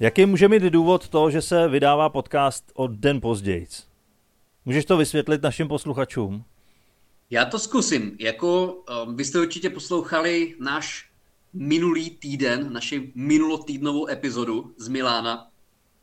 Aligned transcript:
Jaký 0.00 0.26
může 0.26 0.48
mít 0.48 0.62
důvod 0.62 1.08
to, 1.08 1.30
že 1.30 1.42
se 1.42 1.68
vydává 1.68 2.08
podcast 2.08 2.72
o 2.74 2.86
den 2.86 3.20
později? 3.20 3.66
Můžeš 4.64 4.84
to 4.84 4.96
vysvětlit 4.96 5.42
našim 5.42 5.68
posluchačům? 5.68 6.44
Já 7.30 7.44
to 7.44 7.58
zkusím. 7.58 8.16
Jako 8.20 8.74
um, 8.74 9.16
vy 9.16 9.24
jste 9.24 9.40
určitě 9.40 9.70
poslouchali 9.70 10.54
náš 10.60 11.10
minulý 11.52 12.10
týden, 12.10 12.72
naši 12.72 13.12
minulotýdnovou 13.14 14.08
epizodu 14.08 14.74
z 14.76 14.88
Milána. 14.88 15.50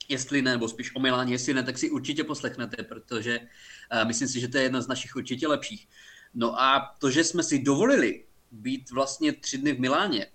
Jestli 0.10 0.42
ne, 0.42 0.52
nebo 0.52 0.68
spíš 0.68 0.96
o 0.96 1.00
Miláně, 1.00 1.34
jestli 1.34 1.54
ne, 1.54 1.64
tak 1.64 1.78
si 1.78 1.90
určitě 1.90 2.24
poslechnete, 2.24 2.84
protože 2.84 3.40
uh, 3.40 4.08
myslím 4.08 4.28
si, 4.28 4.40
že 4.40 4.48
to 4.48 4.58
je 4.58 4.64
jedna 4.64 4.82
z 4.82 4.88
našich 4.88 5.16
určitě 5.16 5.48
lepších. 5.48 5.88
No 6.34 6.62
a 6.62 6.96
to, 7.00 7.12
že 7.12 7.24
jsme 7.24 7.44
si 7.44 7.60
dovolili 7.60 8.24
být 8.52 8.92
vlastně 8.92 9.34
tři 9.34 9.58
dny 9.58 9.74
v 9.74 9.80
Miláně, 9.80 10.28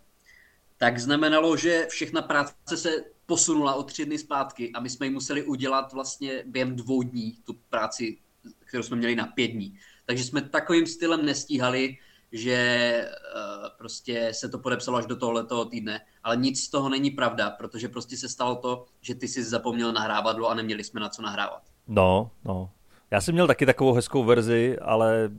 tak 0.79 0.98
znamenalo, 0.98 1.56
že 1.56 1.87
všechna 1.90 2.23
práce 2.23 2.77
se 2.77 3.04
posunula 3.30 3.74
o 3.74 3.82
tři 3.82 4.06
dny 4.06 4.18
zpátky 4.18 4.72
a 4.74 4.80
my 4.80 4.90
jsme 4.90 5.06
ji 5.06 5.10
museli 5.10 5.42
udělat 5.42 5.92
vlastně 5.92 6.42
během 6.46 6.76
dvou 6.76 7.02
dní, 7.02 7.38
tu 7.44 7.52
práci, 7.70 8.18
kterou 8.58 8.82
jsme 8.82 8.96
měli 8.96 9.16
na 9.16 9.26
pět 9.26 9.46
dní. 9.46 9.78
Takže 10.06 10.24
jsme 10.24 10.42
takovým 10.42 10.86
stylem 10.86 11.26
nestíhali, 11.26 11.96
že 12.32 12.58
uh, 13.06 13.68
prostě 13.78 14.28
se 14.34 14.48
to 14.48 14.58
podepsalo 14.58 14.98
až 14.98 15.06
do 15.06 15.16
tohoto 15.16 15.64
týdne, 15.64 16.00
ale 16.24 16.36
nic 16.36 16.64
z 16.64 16.70
toho 16.70 16.88
není 16.88 17.10
pravda, 17.10 17.50
protože 17.50 17.88
prostě 17.88 18.16
se 18.16 18.28
stalo 18.28 18.56
to, 18.56 18.84
že 19.00 19.14
ty 19.14 19.28
jsi 19.28 19.44
zapomněl 19.44 19.92
nahrávadlo 19.92 20.50
a 20.50 20.54
neměli 20.54 20.84
jsme 20.84 21.00
na 21.00 21.09
co 21.09 21.22
nahrávat. 21.22 21.62
No, 21.88 22.30
no. 22.44 22.70
Já 23.10 23.20
jsem 23.20 23.34
měl 23.34 23.46
taky 23.46 23.66
takovou 23.66 23.92
hezkou 23.92 24.24
verzi, 24.24 24.78
ale 24.78 25.30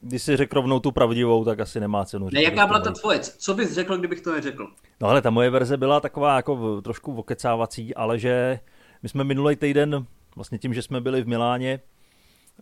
když 0.00 0.22
si 0.22 0.36
řekl 0.36 0.54
rovnou 0.54 0.80
tu 0.80 0.92
pravdivou, 0.92 1.44
tak 1.44 1.60
asi 1.60 1.80
nemá 1.80 2.04
cenu. 2.04 2.28
Ne, 2.32 2.42
jaká 2.42 2.66
byla 2.66 2.80
ta 2.80 2.90
tvoje? 2.90 3.20
Co 3.20 3.54
bys 3.54 3.72
řekl, 3.72 3.98
kdybych 3.98 4.20
to 4.20 4.32
neřekl? 4.32 4.68
No 5.00 5.08
ale 5.08 5.22
ta 5.22 5.30
moje 5.30 5.50
verze 5.50 5.76
byla 5.76 6.00
taková 6.00 6.36
jako 6.36 6.80
trošku 6.82 7.12
vokecávací, 7.12 7.94
ale 7.94 8.18
že 8.18 8.60
my 9.02 9.08
jsme 9.08 9.24
minulý 9.24 9.56
týden, 9.56 10.06
vlastně 10.36 10.58
tím, 10.58 10.74
že 10.74 10.82
jsme 10.82 11.00
byli 11.00 11.22
v 11.22 11.28
Miláně, 11.28 11.80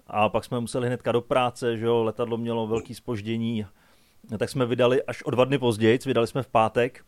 a 0.06 0.28
pak 0.28 0.44
jsme 0.44 0.60
museli 0.60 0.86
hnedka 0.86 1.12
do 1.12 1.20
práce, 1.20 1.76
že 1.76 1.86
jo, 1.86 2.04
letadlo 2.04 2.36
mělo 2.36 2.66
velký 2.66 2.94
spoždění, 2.94 3.66
tak 4.38 4.50
jsme 4.50 4.66
vydali 4.66 5.02
až 5.02 5.22
o 5.22 5.30
dva 5.30 5.44
dny 5.44 5.58
později, 5.58 5.98
vydali 6.06 6.26
jsme 6.26 6.42
v 6.42 6.48
pátek, 6.48 7.04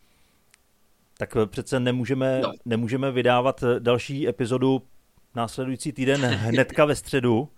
tak 1.17 1.37
přece 1.45 1.79
nemůžeme, 1.79 2.41
no. 2.43 2.51
nemůžeme 2.65 3.11
vydávat 3.11 3.63
další 3.79 4.27
epizodu 4.27 4.81
následující 5.35 5.91
týden 5.91 6.25
hnedka 6.25 6.85
ve 6.85 6.95
středu, 6.95 7.49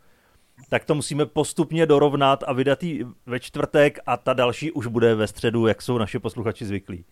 tak 0.69 0.85
to 0.85 0.95
musíme 0.95 1.25
postupně 1.25 1.85
dorovnat 1.85 2.43
a 2.47 2.53
vydat 2.53 2.83
ji 2.83 3.05
ve 3.25 3.39
čtvrtek 3.39 3.99
a 4.05 4.17
ta 4.17 4.33
další 4.33 4.71
už 4.71 4.87
bude 4.87 5.15
ve 5.15 5.27
středu, 5.27 5.67
jak 5.67 5.81
jsou 5.81 5.97
naši 5.97 6.19
posluchači 6.19 6.65
zvyklí. 6.65 7.05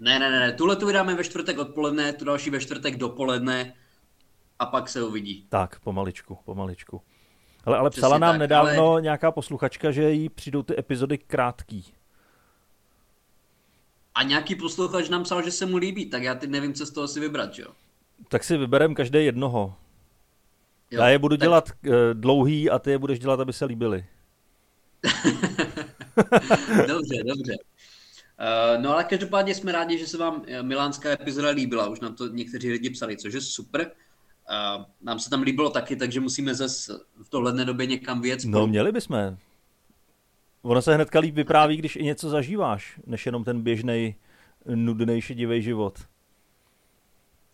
Ne, 0.00 0.18
ne, 0.18 0.30
ne, 0.30 0.52
tuhle 0.52 0.76
tu 0.76 0.86
vydáme 0.86 1.14
ve 1.14 1.24
čtvrtek 1.24 1.58
odpoledne, 1.58 2.12
tu 2.12 2.24
další 2.24 2.50
ve 2.50 2.60
čtvrtek 2.60 2.96
dopoledne 2.96 3.74
a 4.58 4.66
pak 4.66 4.88
se 4.88 5.02
uvidí. 5.02 5.46
Tak, 5.48 5.80
pomaličku, 5.80 6.38
pomaličku. 6.44 7.02
Ale, 7.64 7.78
ale 7.78 7.90
psala 7.90 8.18
nám 8.18 8.32
tak, 8.32 8.40
nedávno 8.40 8.92
ale... 8.92 9.02
nějaká 9.02 9.32
posluchačka, 9.32 9.90
že 9.90 10.10
jí 10.10 10.28
přijdou 10.28 10.62
ty 10.62 10.78
epizody 10.78 11.18
krátký. 11.18 11.84
A 14.14 14.22
nějaký 14.22 14.54
posluchač 14.54 15.08
nám 15.08 15.22
psal, 15.22 15.42
že 15.42 15.50
se 15.50 15.66
mu 15.66 15.76
líbí, 15.76 16.06
tak 16.06 16.22
já 16.22 16.34
teď 16.34 16.50
nevím, 16.50 16.74
co 16.74 16.86
z 16.86 16.90
toho 16.90 17.08
si 17.08 17.20
vybrat, 17.20 17.58
jo? 17.58 17.66
Tak 18.28 18.44
si 18.44 18.56
vyberem 18.56 18.94
každý 18.94 19.24
jednoho. 19.24 19.74
Jo, 20.90 21.00
já 21.00 21.08
je 21.08 21.18
budu 21.18 21.36
tak... 21.36 21.46
dělat 21.46 21.70
uh, 21.86 21.94
dlouhý 22.12 22.70
a 22.70 22.78
ty 22.78 22.90
je 22.90 22.98
budeš 22.98 23.18
dělat, 23.18 23.40
aby 23.40 23.52
se 23.52 23.64
líbily. 23.64 24.06
dobře, 26.86 27.22
dobře. 27.24 27.56
Uh, 28.40 28.82
no 28.82 28.92
ale 28.92 29.04
každopádně 29.04 29.54
jsme 29.54 29.72
rádi, 29.72 29.98
že 29.98 30.06
se 30.06 30.18
vám 30.18 30.42
eh, 30.46 30.62
milánská 30.62 31.10
epizoda 31.10 31.50
líbila. 31.50 31.88
Už 31.88 32.00
nám 32.00 32.14
to 32.14 32.28
někteří 32.28 32.72
lidi 32.72 32.90
psali, 32.90 33.16
což 33.16 33.34
je 33.34 33.40
super. 33.40 33.80
Uh, 33.80 34.84
nám 35.02 35.18
se 35.18 35.30
tam 35.30 35.42
líbilo 35.42 35.70
taky, 35.70 35.96
takže 35.96 36.20
musíme 36.20 36.54
zase 36.54 36.92
v 37.22 37.28
tohle 37.28 37.64
době 37.64 37.86
někam 37.86 38.20
věc. 38.20 38.44
No 38.44 38.66
měli 38.66 38.92
bychom. 38.92 39.36
Ono 40.62 40.82
se 40.82 40.94
hnedka 40.94 41.18
líp 41.18 41.34
vypráví, 41.34 41.76
když 41.76 41.96
i 41.96 42.02
něco 42.02 42.30
zažíváš, 42.30 43.00
než 43.06 43.26
jenom 43.26 43.44
ten 43.44 43.62
běžný 43.62 44.14
nudný 44.74 45.20
šedivý 45.20 45.62
život. 45.62 45.98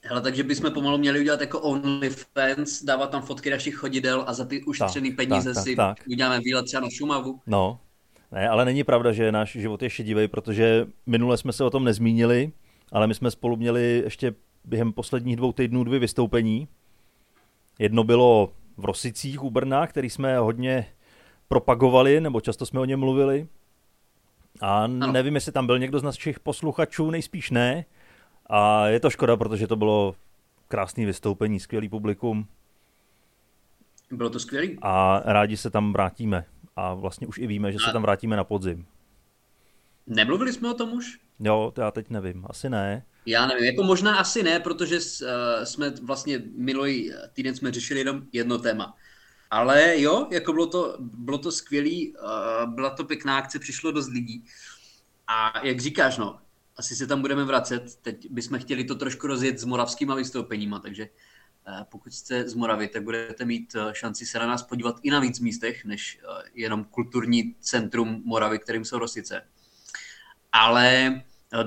Hele, 0.09 0.21
takže 0.21 0.45
bychom 0.45 0.73
pomalu 0.73 0.99
měli 0.99 1.21
udělat 1.21 1.41
jako 1.41 1.61
OnlyFans, 1.61 2.83
dávat 2.85 3.11
tam 3.11 3.23
fotky 3.23 3.51
našich 3.51 3.75
chodidel 3.75 4.25
a 4.27 4.35
za 4.35 4.45
ty 4.45 4.65
ušetřený 4.65 5.13
peníze 5.13 5.55
tak, 5.55 5.65
si 5.65 5.77
tak, 5.77 5.99
tak. 5.99 6.07
uděláme 6.09 6.41
výlet 6.41 6.65
třeba 6.67 6.81
na 6.81 6.91
Šumavu. 6.91 7.41
No, 7.47 7.81
ne, 8.33 8.49
ale 8.49 8.65
není 8.65 8.85
pravda, 8.85 9.13
že 9.13 9.33
náš 9.33 9.53
život 9.53 9.83
je 9.83 9.91
šedivý, 9.91 10.29
protože 10.29 10.87
minule 11.07 11.37
jsme 11.37 11.53
se 11.53 11.65
o 11.65 11.71
tom 11.71 11.85
nezmínili, 11.85 12.53
ale 12.93 13.07
my 13.07 13.15
jsme 13.15 13.31
spolu 13.31 13.57
měli 13.57 14.03
ještě 14.05 14.35
během 14.65 14.93
posledních 14.93 15.37
dvou 15.37 15.53
týdnů 15.53 15.85
dvě 15.85 15.99
vystoupení. 15.99 16.69
Jedno 17.79 18.05
bylo 18.05 18.53
v 18.77 18.85
Rosicích 18.85 19.43
u 19.43 19.51
Brna, 19.51 19.87
který 19.87 20.11
jsme 20.11 20.39
hodně 20.39 20.87
propagovali, 21.49 22.21
nebo 22.21 22.41
často 22.41 22.67
jsme 22.67 22.81
o 22.81 22.85
něm 22.85 23.01
mluvili. 23.01 23.47
A 24.61 24.85
ano. 24.85 25.13
nevím, 25.13 25.35
jestli 25.35 25.53
tam 25.53 25.67
byl 25.67 25.79
někdo 25.79 25.99
z 25.99 26.03
našich 26.03 26.41
posluchačů, 26.41 27.11
nejspíš 27.11 27.51
ne. 27.51 27.85
A 28.51 28.87
je 28.87 29.01
to 29.01 29.11
škoda, 29.11 29.37
protože 29.37 29.67
to 29.67 29.77
bylo 29.77 30.15
krásné 30.69 31.07
vystoupení, 31.07 31.61
skvělý 31.61 31.89
publikum. 31.89 32.49
Bylo 34.11 34.31
to 34.31 34.41
skvělý. 34.41 34.79
A 34.83 35.23
rádi 35.25 35.57
se 35.57 35.71
tam 35.71 35.93
vrátíme. 35.93 36.45
A 36.77 36.95
vlastně 36.95 37.27
už 37.27 37.39
i 37.39 37.47
víme, 37.47 37.73
že 37.73 37.79
a... 37.83 37.87
se 37.87 37.93
tam 37.93 38.03
vrátíme 38.03 38.37
na 38.37 38.45
podzim. 38.45 38.87
Nemluvili 40.07 40.53
jsme 40.53 40.71
o 40.71 40.75
tom 40.75 40.93
už? 40.93 41.19
Jo, 41.41 41.73
to 41.75 41.81
já 41.81 41.91
teď 41.91 42.11
nevím. 42.11 42.47
Asi 42.49 42.71
ne. 42.71 43.05
Já 43.27 43.47
nevím, 43.47 43.65
jako 43.65 43.83
možná 43.83 44.17
asi 44.17 44.43
ne, 44.43 44.61
protože 44.61 44.97
uh, 44.97 45.65
jsme 45.65 45.91
vlastně 45.91 46.43
minulý 46.57 47.13
týden 47.33 47.55
jsme 47.55 47.73
řešili 47.73 48.01
jenom 48.01 48.23
jedno 48.33 48.59
téma. 48.59 48.97
Ale 49.51 50.01
jo, 50.01 50.29
jako 50.31 50.53
bylo 50.53 50.67
to, 50.67 50.97
bylo 51.01 51.39
to 51.39 51.53
skvělý, 51.53 52.15
uh, 52.17 52.75
byla 52.75 52.91
to 52.91 53.05
pěkná 53.05 53.39
akce, 53.39 53.59
přišlo 53.59 53.93
dost 53.93 54.09
lidí. 54.09 54.45
A 55.27 55.67
jak 55.67 55.81
říkáš, 55.81 56.19
no, 56.19 56.39
asi 56.77 56.97
se 56.97 57.07
tam 57.07 57.21
budeme 57.21 57.45
vracet. 57.45 57.97
Teď 58.03 58.31
bychom 58.31 58.59
chtěli 58.59 58.85
to 58.85 58.95
trošku 58.95 59.27
rozjet 59.27 59.59
s 59.59 59.65
moravskýma 59.65 60.15
vystoupeníma, 60.15 60.79
takže 60.79 61.09
uh, 61.69 61.85
pokud 61.85 62.13
jste 62.13 62.49
z 62.49 62.55
Moravy, 62.55 62.89
tak 62.89 63.03
budete 63.03 63.45
mít 63.45 63.75
uh, 63.75 63.93
šanci 63.93 64.27
se 64.27 64.39
na 64.39 64.47
nás 64.47 64.63
podívat 64.63 64.97
i 65.03 65.11
na 65.11 65.21
víc 65.21 65.41
místech, 65.41 65.85
než 65.85 66.19
uh, 66.23 66.35
jenom 66.55 66.85
kulturní 66.85 67.55
centrum 67.61 68.23
Moravy, 68.25 68.59
kterým 68.59 68.85
jsou 68.85 68.99
Rosice. 68.99 69.43
Ale 70.53 71.23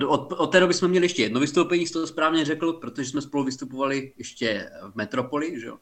od, 0.07 0.31
od 0.31 0.47
té 0.47 0.59
doby 0.59 0.73
jsme 0.73 0.87
měli 0.87 1.05
ještě 1.05 1.21
jedno 1.21 1.39
vystoupení, 1.39 1.87
jsi 1.87 1.93
to 1.93 2.07
správně 2.07 2.45
řekl, 2.45 2.73
protože 2.73 3.09
jsme 3.09 3.21
spolu 3.21 3.43
vystupovali 3.43 4.13
ještě 4.17 4.71
v 4.91 4.95
Metropoli, 4.95 5.59
že 5.59 5.67
jo? 5.67 5.77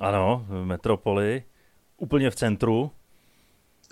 Ano, 0.00 0.46
v 0.48 0.64
Metropoli, 0.64 1.44
úplně 1.96 2.30
v 2.30 2.34
centru. 2.34 2.90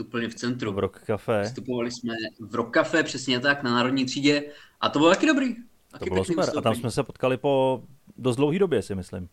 Úplně 0.01 0.29
v 0.29 0.35
centru. 0.35 0.73
V 0.73 0.79
Rock 0.79 1.03
Café. 1.05 1.41
Vystupovali 1.41 1.91
jsme 1.91 2.15
v 2.41 2.55
Rock 2.55 2.75
Café, 2.75 3.03
přesně 3.03 3.41
tak, 3.41 3.63
na 3.63 3.75
Národní 3.75 4.05
třídě 4.05 4.45
a 4.81 4.89
to 4.89 4.99
bylo 4.99 5.11
taky 5.11 5.27
dobrý. 5.27 5.55
Taky 5.91 6.05
to 6.05 6.15
bylo 6.15 6.25
super 6.25 6.51
a 6.59 6.61
tam 6.61 6.75
jsme 6.75 6.91
se 6.91 7.03
potkali 7.03 7.37
po 7.37 7.83
dost 8.17 8.37
dlouhé 8.37 8.59
době, 8.59 8.83
si 8.83 8.95
myslím. 8.95 9.29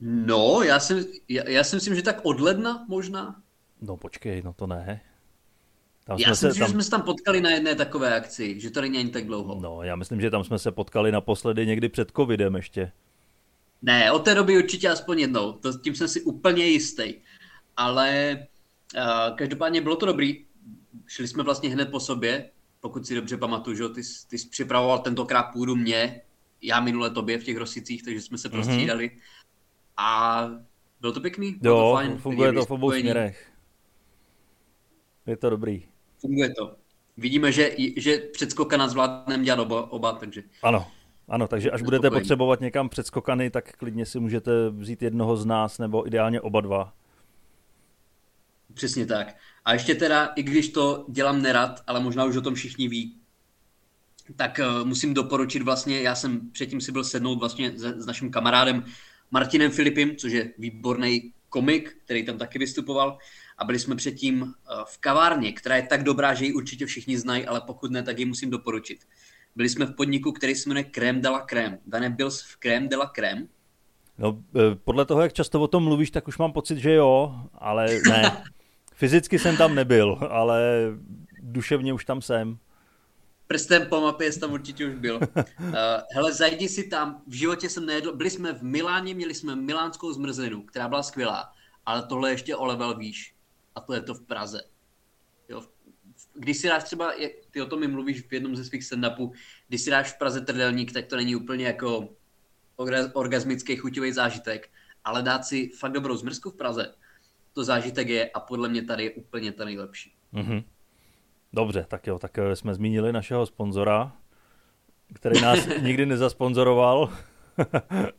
No, 0.00 0.62
já 0.62 0.80
si, 0.80 1.06
já, 1.28 1.48
já 1.48 1.64
si 1.64 1.76
myslím, 1.76 1.94
že 1.94 2.02
tak 2.02 2.20
od 2.22 2.40
ledna 2.40 2.84
možná. 2.88 3.42
No 3.80 3.96
počkej, 3.96 4.42
no 4.42 4.52
to 4.52 4.66
ne. 4.66 5.00
Tam 6.04 6.18
já 6.18 6.34
si 6.34 6.46
myslím, 6.46 6.60
tam... 6.60 6.68
že 6.68 6.72
jsme 6.72 6.82
se 6.82 6.90
tam 6.90 7.02
potkali 7.02 7.40
na 7.40 7.50
jedné 7.50 7.74
takové 7.74 8.16
akci, 8.16 8.60
že 8.60 8.70
to 8.70 8.80
není 8.80 8.98
ani 8.98 9.10
tak 9.10 9.26
dlouho. 9.26 9.60
No, 9.60 9.82
já 9.82 9.96
myslím, 9.96 10.20
že 10.20 10.30
tam 10.30 10.44
jsme 10.44 10.58
se 10.58 10.72
potkali 10.72 11.12
naposledy 11.12 11.66
někdy 11.66 11.88
před 11.88 12.12
covidem 12.16 12.56
ještě. 12.56 12.92
Ne, 13.82 14.12
od 14.12 14.18
té 14.18 14.34
doby 14.34 14.58
určitě 14.58 14.88
aspoň 14.88 15.18
jednou, 15.18 15.52
to, 15.52 15.78
tím 15.78 15.94
jsem 15.94 16.08
si 16.08 16.22
úplně 16.22 16.66
jistý. 16.66 17.14
Ale 17.76 18.38
uh, 18.96 19.36
každopádně 19.36 19.80
bylo 19.80 19.96
to 19.96 20.06
dobrý. 20.06 20.44
Šli 21.06 21.28
jsme 21.28 21.42
vlastně 21.42 21.70
hned 21.70 21.90
po 21.90 22.00
sobě, 22.00 22.50
pokud 22.80 23.06
si 23.06 23.14
dobře 23.14 23.36
pamatuju, 23.36 23.76
že 23.76 23.88
ty, 23.88 24.00
ty 24.28 24.38
jsi 24.38 24.48
připravoval 24.48 24.98
tentokrát 24.98 25.42
půdu 25.42 25.76
mě, 25.76 26.20
já 26.62 26.80
minule 26.80 27.10
tobě 27.10 27.38
v 27.38 27.44
těch 27.44 27.56
rosicích, 27.56 28.02
takže 28.02 28.20
jsme 28.20 28.38
se 28.38 28.48
prostřídali. 28.48 29.08
Mm-hmm. 29.08 29.20
A 29.96 30.48
bylo 31.00 31.12
to 31.12 31.20
pěkný. 31.20 31.56
Bylo 31.60 31.78
jo, 31.78 31.90
to 31.90 31.94
fajn, 31.94 32.18
funguje 32.18 32.52
to 32.52 32.64
v 32.64 32.70
obou 32.70 32.90
směrech. 32.90 33.50
Je 35.26 35.36
to 35.36 35.50
dobrý. 35.50 35.84
Funguje 36.18 36.54
to. 36.54 36.76
Vidíme, 37.16 37.52
že, 37.52 37.70
že 37.96 38.18
předskoka 38.18 38.76
nás 38.76 38.90
zvládneme 38.90 39.44
dělat 39.44 39.58
oba, 39.58 39.92
oba, 39.92 40.12
takže... 40.12 40.42
Ano, 40.62 40.86
ano, 41.28 41.48
takže 41.48 41.70
až 41.70 41.82
budete 41.82 42.10
potřebovat 42.10 42.60
někam 42.60 42.88
předskokany, 42.88 43.50
tak 43.50 43.76
klidně 43.76 44.06
si 44.06 44.20
můžete 44.20 44.70
vzít 44.70 45.02
jednoho 45.02 45.36
z 45.36 45.46
nás, 45.46 45.78
nebo 45.78 46.06
ideálně 46.06 46.40
oba 46.40 46.60
dva. 46.60 46.92
Přesně 48.78 49.06
tak. 49.06 49.36
A 49.64 49.72
ještě 49.72 49.94
teda, 49.94 50.26
i 50.26 50.42
když 50.42 50.68
to 50.68 51.06
dělám 51.08 51.42
nerad, 51.42 51.82
ale 51.86 52.00
možná 52.00 52.24
už 52.24 52.36
o 52.36 52.40
tom 52.40 52.54
všichni 52.54 52.88
ví, 52.88 53.16
tak 54.36 54.60
uh, 54.62 54.86
musím 54.86 55.14
doporučit 55.14 55.62
vlastně, 55.62 56.02
já 56.02 56.14
jsem 56.14 56.50
předtím 56.50 56.80
si 56.80 56.92
byl 56.92 57.04
sednout 57.04 57.38
vlastně 57.38 57.72
s, 57.76 57.82
s 57.82 58.06
naším 58.06 58.30
kamarádem 58.30 58.84
Martinem 59.30 59.70
Filipem, 59.70 60.16
což 60.16 60.32
je 60.32 60.52
výborný 60.58 61.32
komik, 61.48 61.96
který 62.04 62.24
tam 62.24 62.38
taky 62.38 62.58
vystupoval 62.58 63.18
a 63.58 63.64
byli 63.64 63.78
jsme 63.78 63.96
předtím 63.96 64.42
uh, 64.42 64.48
v 64.84 64.98
kavárně, 64.98 65.52
která 65.52 65.76
je 65.76 65.82
tak 65.82 66.02
dobrá, 66.02 66.34
že 66.34 66.44
ji 66.44 66.52
určitě 66.52 66.86
všichni 66.86 67.18
znají, 67.18 67.46
ale 67.46 67.60
pokud 67.60 67.90
ne, 67.90 68.02
tak 68.02 68.18
ji 68.18 68.24
musím 68.24 68.50
doporučit. 68.50 68.98
byli 69.56 69.68
jsme 69.68 69.86
v 69.86 69.94
podniku, 69.94 70.32
který 70.32 70.54
se 70.54 70.68
jmenuje 70.68 70.84
Crème 70.84 71.20
de 71.20 71.28
la 71.28 71.40
Crème. 71.40 71.78
Dane, 71.86 72.10
byl 72.10 72.30
jsi 72.30 72.44
v 72.48 72.56
Crème 72.56 72.88
de 72.88 72.96
la 72.96 73.06
Crème? 73.06 73.48
No, 74.18 74.38
e, 74.56 74.74
podle 74.74 75.04
toho, 75.04 75.22
jak 75.22 75.32
často 75.32 75.60
o 75.60 75.68
tom 75.68 75.84
mluvíš, 75.84 76.10
tak 76.10 76.28
už 76.28 76.38
mám 76.38 76.52
pocit, 76.52 76.78
že 76.78 76.92
jo, 76.94 77.34
ale 77.54 77.86
ne. 78.08 78.42
Fyzicky 78.98 79.38
jsem 79.38 79.56
tam 79.56 79.74
nebyl, 79.74 80.18
ale 80.30 80.62
duševně 81.40 81.92
už 81.92 82.04
tam 82.04 82.22
jsem. 82.22 82.58
Prstem 83.46 83.86
po 83.86 84.00
mapě 84.00 84.32
jsi 84.32 84.40
tam 84.40 84.52
určitě 84.52 84.86
už 84.86 84.94
byl. 84.94 85.20
Uh, 85.36 85.42
hele, 86.14 86.32
zajdi 86.34 86.68
si 86.68 86.88
tam, 86.88 87.22
v 87.26 87.32
životě 87.32 87.68
jsem 87.68 87.86
nejedl, 87.86 88.16
byli 88.16 88.30
jsme 88.30 88.52
v 88.52 88.62
Miláně, 88.62 89.14
měli 89.14 89.34
jsme 89.34 89.56
milánskou 89.56 90.12
zmrzlinu, 90.12 90.62
která 90.62 90.88
byla 90.88 91.02
skvělá, 91.02 91.52
ale 91.86 92.02
tohle 92.02 92.30
ještě 92.30 92.56
o 92.56 92.64
level 92.64 92.98
výš. 92.98 93.34
A 93.74 93.80
to 93.80 93.94
je 93.94 94.00
to 94.00 94.14
v 94.14 94.22
Praze. 94.22 94.60
Jo, 95.48 95.62
když 96.34 96.58
si 96.58 96.68
dáš 96.68 96.84
třeba, 96.84 97.12
ty 97.50 97.62
o 97.62 97.66
tom 97.66 97.80
mi 97.80 97.88
mluvíš 97.88 98.20
v 98.20 98.32
jednom 98.32 98.56
ze 98.56 98.64
svých 98.64 98.84
stand-upů, 98.84 99.32
když 99.68 99.82
si 99.82 99.90
dáš 99.90 100.12
v 100.12 100.18
Praze 100.18 100.40
trdelník, 100.40 100.92
tak 100.92 101.06
to 101.06 101.16
není 101.16 101.36
úplně 101.36 101.66
jako 101.66 102.08
orgasmický 103.12 103.76
chuťový 103.76 104.12
zážitek, 104.12 104.70
ale 105.04 105.22
dát 105.22 105.44
si 105.44 105.70
fakt 105.78 105.92
dobrou 105.92 106.16
zmrzku 106.16 106.50
v 106.50 106.56
Praze, 106.56 106.94
to 107.52 107.64
zážitek 107.64 108.08
je 108.08 108.30
a 108.30 108.40
podle 108.40 108.68
mě 108.68 108.82
tady 108.82 109.04
je 109.04 109.10
úplně 109.10 109.52
ta 109.52 109.64
nejlepší. 109.64 110.12
Mm-hmm. 110.34 110.64
Dobře, 111.52 111.86
tak 111.88 112.06
jo, 112.06 112.18
tak 112.18 112.38
eh, 112.38 112.56
jsme 112.56 112.74
zmínili 112.74 113.12
našeho 113.12 113.46
sponzora, 113.46 114.12
který 115.14 115.40
nás 115.42 115.58
nikdy 115.82 116.06
nezasponzoroval. 116.06 117.12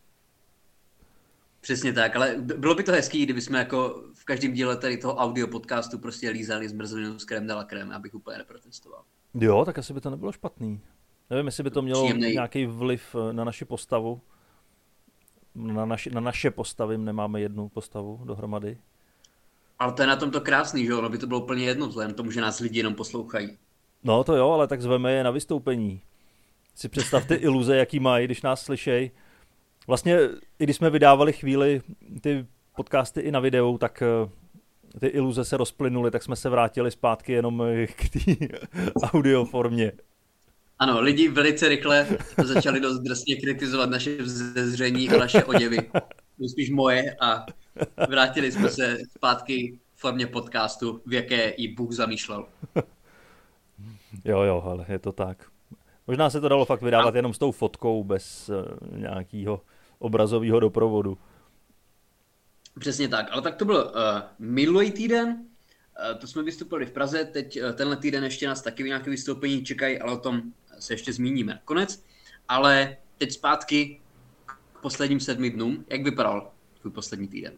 Přesně 1.61 1.93
tak, 1.93 2.15
ale 2.15 2.35
bylo 2.37 2.75
by 2.75 2.83
to 2.83 2.91
hezký, 2.91 3.23
kdyby 3.23 3.41
jsme 3.41 3.59
jako 3.59 4.03
v 4.13 4.25
každém 4.25 4.53
díle 4.53 4.77
tady 4.77 4.97
toho 4.97 5.15
audio 5.15 5.47
podcastu 5.47 5.99
prostě 5.99 6.29
lízali 6.29 6.69
zmrzlinu 6.69 7.19
s 7.19 7.25
krem 7.25 7.47
dala 7.47 7.63
krem, 7.63 7.91
abych 7.91 8.13
úplně 8.13 8.37
neprotestoval. 8.37 9.03
Jo, 9.33 9.65
tak 9.65 9.77
asi 9.77 9.93
by 9.93 10.01
to 10.01 10.09
nebylo 10.09 10.31
špatný. 10.31 10.81
Nevím, 11.29 11.45
jestli 11.45 11.63
by 11.63 11.71
to 11.71 11.81
mělo 11.81 12.03
Příjemnej. 12.03 12.33
nějaký 12.33 12.65
vliv 12.65 13.15
eh, 13.15 13.33
na 13.33 13.43
naši 13.43 13.65
postavu. 13.65 14.21
Na, 15.55 15.85
naši, 15.85 16.09
na 16.09 16.21
naše 16.21 16.51
postavy 16.51 16.97
nemáme 16.97 17.41
jednu 17.41 17.69
postavu 17.69 18.21
dohromady. 18.25 18.77
Ale 19.79 19.93
to 19.93 20.01
je 20.01 20.07
na 20.07 20.15
tom 20.15 20.31
to 20.31 20.41
krásný, 20.41 20.85
že 20.85 20.95
ono 20.95 21.09
by 21.09 21.17
to 21.17 21.27
bylo 21.27 21.39
úplně 21.39 21.65
jedno, 21.65 21.87
vzhledem 21.87 22.13
tomu, 22.13 22.31
že 22.31 22.41
nás 22.41 22.59
lidi 22.59 22.79
jenom 22.79 22.95
poslouchají. 22.95 23.57
No 24.03 24.23
to 24.23 24.35
jo, 24.35 24.51
ale 24.51 24.67
tak 24.67 24.81
zveme 24.81 25.13
je 25.13 25.23
na 25.23 25.31
vystoupení. 25.31 26.01
Si 26.75 26.89
představ 26.89 27.25
ty 27.25 27.33
iluze, 27.35 27.77
jaký 27.77 27.99
mají, 27.99 28.25
když 28.25 28.41
nás 28.41 28.61
slyšejí. 28.61 29.11
Vlastně, 29.87 30.19
i 30.59 30.63
když 30.63 30.75
jsme 30.75 30.89
vydávali 30.89 31.33
chvíli 31.33 31.81
ty 32.21 32.45
podcasty 32.75 33.21
i 33.21 33.31
na 33.31 33.39
videu, 33.39 33.77
tak 33.77 34.01
eh, 34.01 34.29
ty 34.99 35.07
iluze 35.07 35.45
se 35.45 35.57
rozplynuly, 35.57 36.11
tak 36.11 36.23
jsme 36.23 36.35
se 36.35 36.49
vrátili 36.49 36.91
zpátky 36.91 37.31
jenom 37.31 37.63
k 37.95 38.09
té 38.09 38.19
audio 39.13 39.45
formě. 39.45 39.91
Ano, 40.79 41.01
lidi 41.01 41.27
velice 41.27 41.67
rychle 41.67 42.07
začali 42.43 42.79
dost 42.79 42.99
drsně 42.99 43.35
kritizovat 43.35 43.89
naše 43.89 44.21
vzezření 44.21 45.09
a 45.09 45.17
naše 45.17 45.43
oděvy. 45.43 45.77
Spíš 46.47 46.69
moje 46.69 47.15
a 47.19 47.45
vrátili 48.09 48.51
jsme 48.51 48.69
se 48.69 48.97
zpátky 49.17 49.79
v 49.95 49.99
formě 49.99 50.27
podcastu, 50.27 51.01
v 51.05 51.13
jaké 51.13 51.49
i 51.49 51.67
Bůh 51.75 51.91
zamýšlel. 51.91 52.45
Jo, 54.25 54.41
jo, 54.41 54.63
ale 54.65 54.85
je 54.89 54.99
to 54.99 55.11
tak. 55.11 55.51
Možná 56.07 56.29
se 56.29 56.41
to 56.41 56.49
dalo 56.49 56.65
fakt 56.65 56.81
vydávat 56.81 57.13
a... 57.13 57.17
jenom 57.17 57.33
s 57.33 57.37
tou 57.37 57.51
fotkou, 57.51 58.03
bez 58.03 58.49
uh, 58.49 58.97
nějakého 58.97 59.61
obrazového 59.99 60.59
doprovodu. 60.59 61.17
Přesně 62.79 63.07
tak, 63.07 63.27
ale 63.31 63.41
tak 63.41 63.55
to 63.55 63.65
byl 63.65 63.75
uh, 63.75 64.21
minulý 64.39 64.91
týden, 64.91 65.27
uh, 65.29 66.19
to 66.19 66.27
jsme 66.27 66.43
vystupovali 66.43 66.85
v 66.85 66.91
Praze, 66.91 67.25
teď 67.25 67.61
uh, 67.61 67.71
tenhle 67.71 67.97
týden 67.97 68.23
ještě 68.23 68.47
nás 68.47 68.61
taky 68.61 68.83
nějaké 68.83 69.09
vystoupení 69.09 69.63
čekají, 69.63 69.99
ale 69.99 70.13
o 70.13 70.17
tom 70.17 70.41
se 70.79 70.93
ještě 70.93 71.13
zmíníme 71.13 71.61
konec. 71.65 72.03
Ale 72.47 72.97
teď 73.17 73.31
zpátky 73.31 73.98
posledním 74.81 75.19
sedmi 75.19 75.49
dnům. 75.49 75.85
Jak 75.89 76.03
vypadal 76.03 76.51
tvůj 76.81 76.91
poslední 76.91 77.27
týden? 77.27 77.53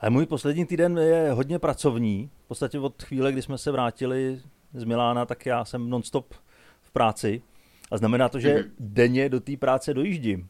Ale 0.00 0.10
můj 0.10 0.26
poslední 0.26 0.66
týden 0.66 0.98
je 0.98 1.30
hodně 1.32 1.58
pracovní. 1.58 2.30
V 2.44 2.48
podstatě 2.48 2.78
od 2.78 3.02
chvíle, 3.02 3.32
kdy 3.32 3.42
jsme 3.42 3.58
se 3.58 3.70
vrátili 3.70 4.40
z 4.74 4.84
Milána, 4.84 5.26
tak 5.26 5.46
já 5.46 5.64
jsem 5.64 5.90
nonstop 5.90 6.34
v 6.82 6.90
práci. 6.90 7.42
A 7.90 7.96
znamená 7.96 8.28
to, 8.28 8.40
že 8.40 8.54
mm-hmm. 8.54 8.70
denně 8.78 9.28
do 9.28 9.40
té 9.40 9.56
práce 9.56 9.94
dojíždím. 9.94 10.48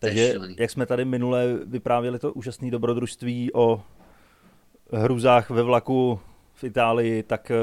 Takže, 0.00 0.34
jak 0.56 0.70
jsme 0.70 0.86
tady 0.86 1.04
minule 1.04 1.58
vyprávěli 1.66 2.18
to 2.18 2.32
úžasné 2.32 2.70
dobrodružství 2.70 3.54
o 3.54 3.82
hruzách 4.92 5.50
ve 5.50 5.62
vlaku 5.62 6.20
v 6.54 6.64
Itálii, 6.64 7.22
tak 7.22 7.50
eh, 7.50 7.56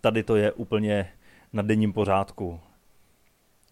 tady 0.00 0.22
to 0.22 0.36
je 0.36 0.52
úplně 0.52 1.12
na 1.52 1.62
denním 1.62 1.92
pořádku. 1.92 2.60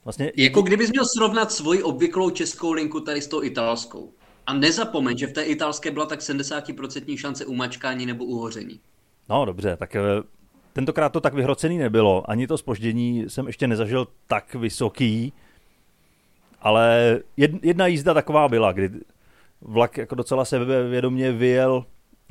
Vlastně... 0.04 0.32
Jako 0.36 0.62
kdybys 0.62 0.90
měl 0.90 1.04
srovnat 1.16 1.52
svoji 1.52 1.82
obvyklou 1.82 2.30
českou 2.30 2.72
linku 2.72 3.00
tady 3.00 3.20
s 3.20 3.26
tou 3.26 3.42
italskou. 3.42 4.12
A 4.46 4.54
nezapomeň, 4.54 5.16
že 5.16 5.26
v 5.26 5.32
té 5.32 5.42
italské 5.42 5.90
byla 5.90 6.06
tak 6.06 6.20
70% 6.20 7.16
šance 7.18 7.46
umačkání 7.46 8.06
nebo 8.06 8.24
uhoření. 8.24 8.80
No 9.28 9.44
dobře, 9.44 9.76
tak 9.76 9.96
eh, 9.96 10.00
tentokrát 10.72 11.08
to 11.08 11.20
tak 11.20 11.34
vyhrocený 11.34 11.78
nebylo. 11.78 12.30
Ani 12.30 12.46
to 12.46 12.58
spoždění 12.58 13.24
jsem 13.28 13.46
ještě 13.46 13.66
nezažil 13.66 14.08
tak 14.26 14.54
vysoký, 14.54 15.32
ale 16.60 17.20
jedna 17.62 17.86
jízda 17.86 18.14
taková 18.14 18.48
byla, 18.48 18.72
kdy 18.72 18.90
vlak 19.60 19.98
jako 19.98 20.14
docela 20.14 20.44
sebevědomě 20.44 21.32
vyjel 21.32 21.84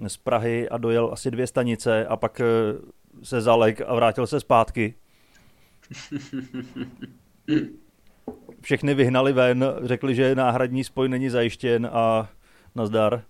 z 0.07 0.17
Prahy 0.17 0.69
a 0.69 0.77
dojel 0.77 1.09
asi 1.13 1.31
dvě 1.31 1.47
stanice 1.47 2.05
a 2.05 2.15
pak 2.15 2.41
eh, 2.41 2.45
se 3.23 3.41
zalek 3.41 3.81
a 3.87 3.95
vrátil 3.95 4.27
se 4.27 4.39
zpátky. 4.39 4.93
všechny 8.61 8.93
vyhnali 8.93 9.33
ven, 9.33 9.65
řekli, 9.83 10.15
že 10.15 10.35
náhradní 10.35 10.83
spoj 10.83 11.09
není 11.09 11.29
zajištěn 11.29 11.89
a 11.93 12.29
nazdar. 12.75 13.23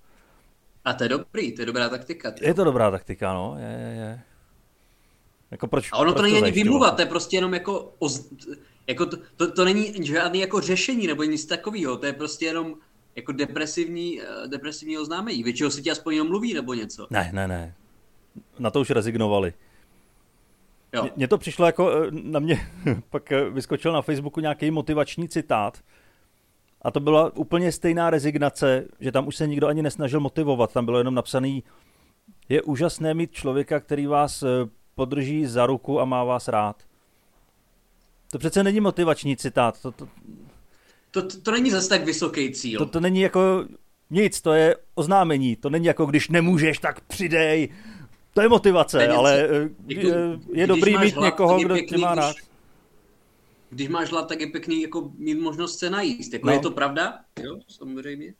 A 0.86 0.94
to 0.94 1.04
je 1.04 1.10
dobrý, 1.10 1.56
to 1.56 1.62
je 1.62 1.66
dobrá 1.66 1.90
taktika. 1.90 2.32
Tyjo. 2.32 2.48
Je 2.48 2.54
to 2.54 2.64
dobrá 2.64 2.92
taktika, 2.92 3.34
no, 3.34 3.56
je, 3.60 3.80
je, 3.80 3.96
je. 3.96 4.22
Jako 5.52 5.68
proč, 5.68 5.90
a 5.92 5.98
ono 5.98 6.12
proč 6.12 6.18
to 6.18 6.22
není 6.24 6.38
ani 6.38 6.52
vymluvat, 6.52 6.96
to 6.96 7.02
je 7.02 7.06
prostě 7.06 7.38
jenom 7.38 7.54
jako, 7.54 7.94
oz, 8.00 8.30
jako 8.88 9.06
to, 9.06 9.18
to, 9.36 9.52
to, 9.52 9.66
není 9.66 10.06
žádný 10.06 10.40
jako 10.40 10.62
řešení 10.62 11.08
nebo 11.08 11.24
nic 11.24 11.46
takového, 11.46 11.98
to 11.98 12.06
je 12.06 12.14
prostě 12.14 12.46
jenom 12.46 12.76
jako 13.16 13.32
depresivní, 13.32 14.22
uh, 14.22 14.48
depresivní 14.48 14.98
oznámení. 14.98 15.44
Většinou 15.44 15.70
si 15.70 15.82
ti 15.82 15.92
aspoň 15.92 16.14
jenom 16.14 16.28
mluví 16.28 16.54
nebo 16.54 16.74
něco. 16.74 17.08
Ne, 17.10 17.30
ne, 17.34 17.48
ne. 17.48 17.76
Na 18.60 18.70
to 18.70 18.82
už 18.82 18.90
rezignovali. 18.90 19.54
Mně 21.16 21.28
to 21.28 21.38
přišlo 21.38 21.66
jako, 21.66 21.92
eh, 21.92 22.08
na 22.12 22.40
mě 22.40 22.68
pak 23.10 23.32
eh, 23.32 23.50
vyskočil 23.50 23.94
na 23.94 24.02
Facebooku 24.02 24.40
nějaký 24.40 24.72
motivační 24.72 25.30
citát 25.30 25.80
a 26.82 26.92
to 26.92 27.00
byla 27.00 27.36
úplně 27.36 27.72
stejná 27.72 28.10
rezignace, 28.10 28.86
že 29.00 29.12
tam 29.12 29.28
už 29.28 29.36
se 29.36 29.48
nikdo 29.48 29.68
ani 29.68 29.82
nesnažil 29.82 30.20
motivovat, 30.20 30.74
tam 30.74 30.86
bylo 30.86 30.98
jenom 30.98 31.16
napsaný, 31.16 31.64
je 32.50 32.62
úžasné 32.62 33.14
mít 33.14 33.32
člověka, 33.32 33.80
který 33.80 34.08
vás 34.08 34.44
eh, 34.44 34.48
podrží 34.96 35.46
za 35.46 35.66
ruku 35.66 36.00
a 36.00 36.06
má 36.06 36.24
vás 36.24 36.48
rád. 36.48 36.84
To 38.32 38.40
přece 38.40 38.64
není 38.64 38.80
motivační 38.80 39.38
citát. 39.38 39.82
To, 39.82 39.92
to, 39.92 40.08
to, 41.12 41.22
to, 41.22 41.42
to 41.42 41.52
není 41.52 41.72
zase 41.72 41.90
tak 41.90 42.06
vysoký 42.06 42.52
cíl. 42.52 42.80
To, 42.80 42.86
to 42.86 43.00
není 43.00 43.22
jako 43.22 43.66
nic, 44.10 44.42
to 44.42 44.54
je 44.54 44.76
oznámení. 44.96 45.56
To 45.56 45.70
není 45.70 45.86
jako, 45.86 46.06
když 46.06 46.30
nemůžeš, 46.30 46.80
tak 46.80 47.02
přidej. 47.02 47.70
To 48.34 48.42
je 48.42 48.50
motivace, 48.50 48.98
Peněz, 48.98 49.18
ale 49.18 49.50
jako, 49.88 50.08
je, 50.08 50.40
je 50.54 50.68
dobrý 50.68 50.98
mít 50.98 51.14
hlad, 51.14 51.26
někoho, 51.26 51.60
kdo 51.60 51.78
tě 51.78 51.98
má 51.98 52.16
rád. 52.16 52.36
Když, 52.36 52.50
když 53.70 53.88
máš 53.88 54.10
hlad, 54.10 54.28
tak 54.28 54.42
je 54.42 54.48
pěkný 54.48 54.82
jako 54.82 55.12
mít 55.18 55.40
možnost 55.40 55.80
se 55.80 55.90
najíst. 55.90 56.34
Jako 56.34 56.48
no. 56.48 56.54
Je 56.54 56.60
to 56.60 56.72
pravda? 56.72 57.20
Jo, 57.44 57.60
samozřejmě. 57.68 58.34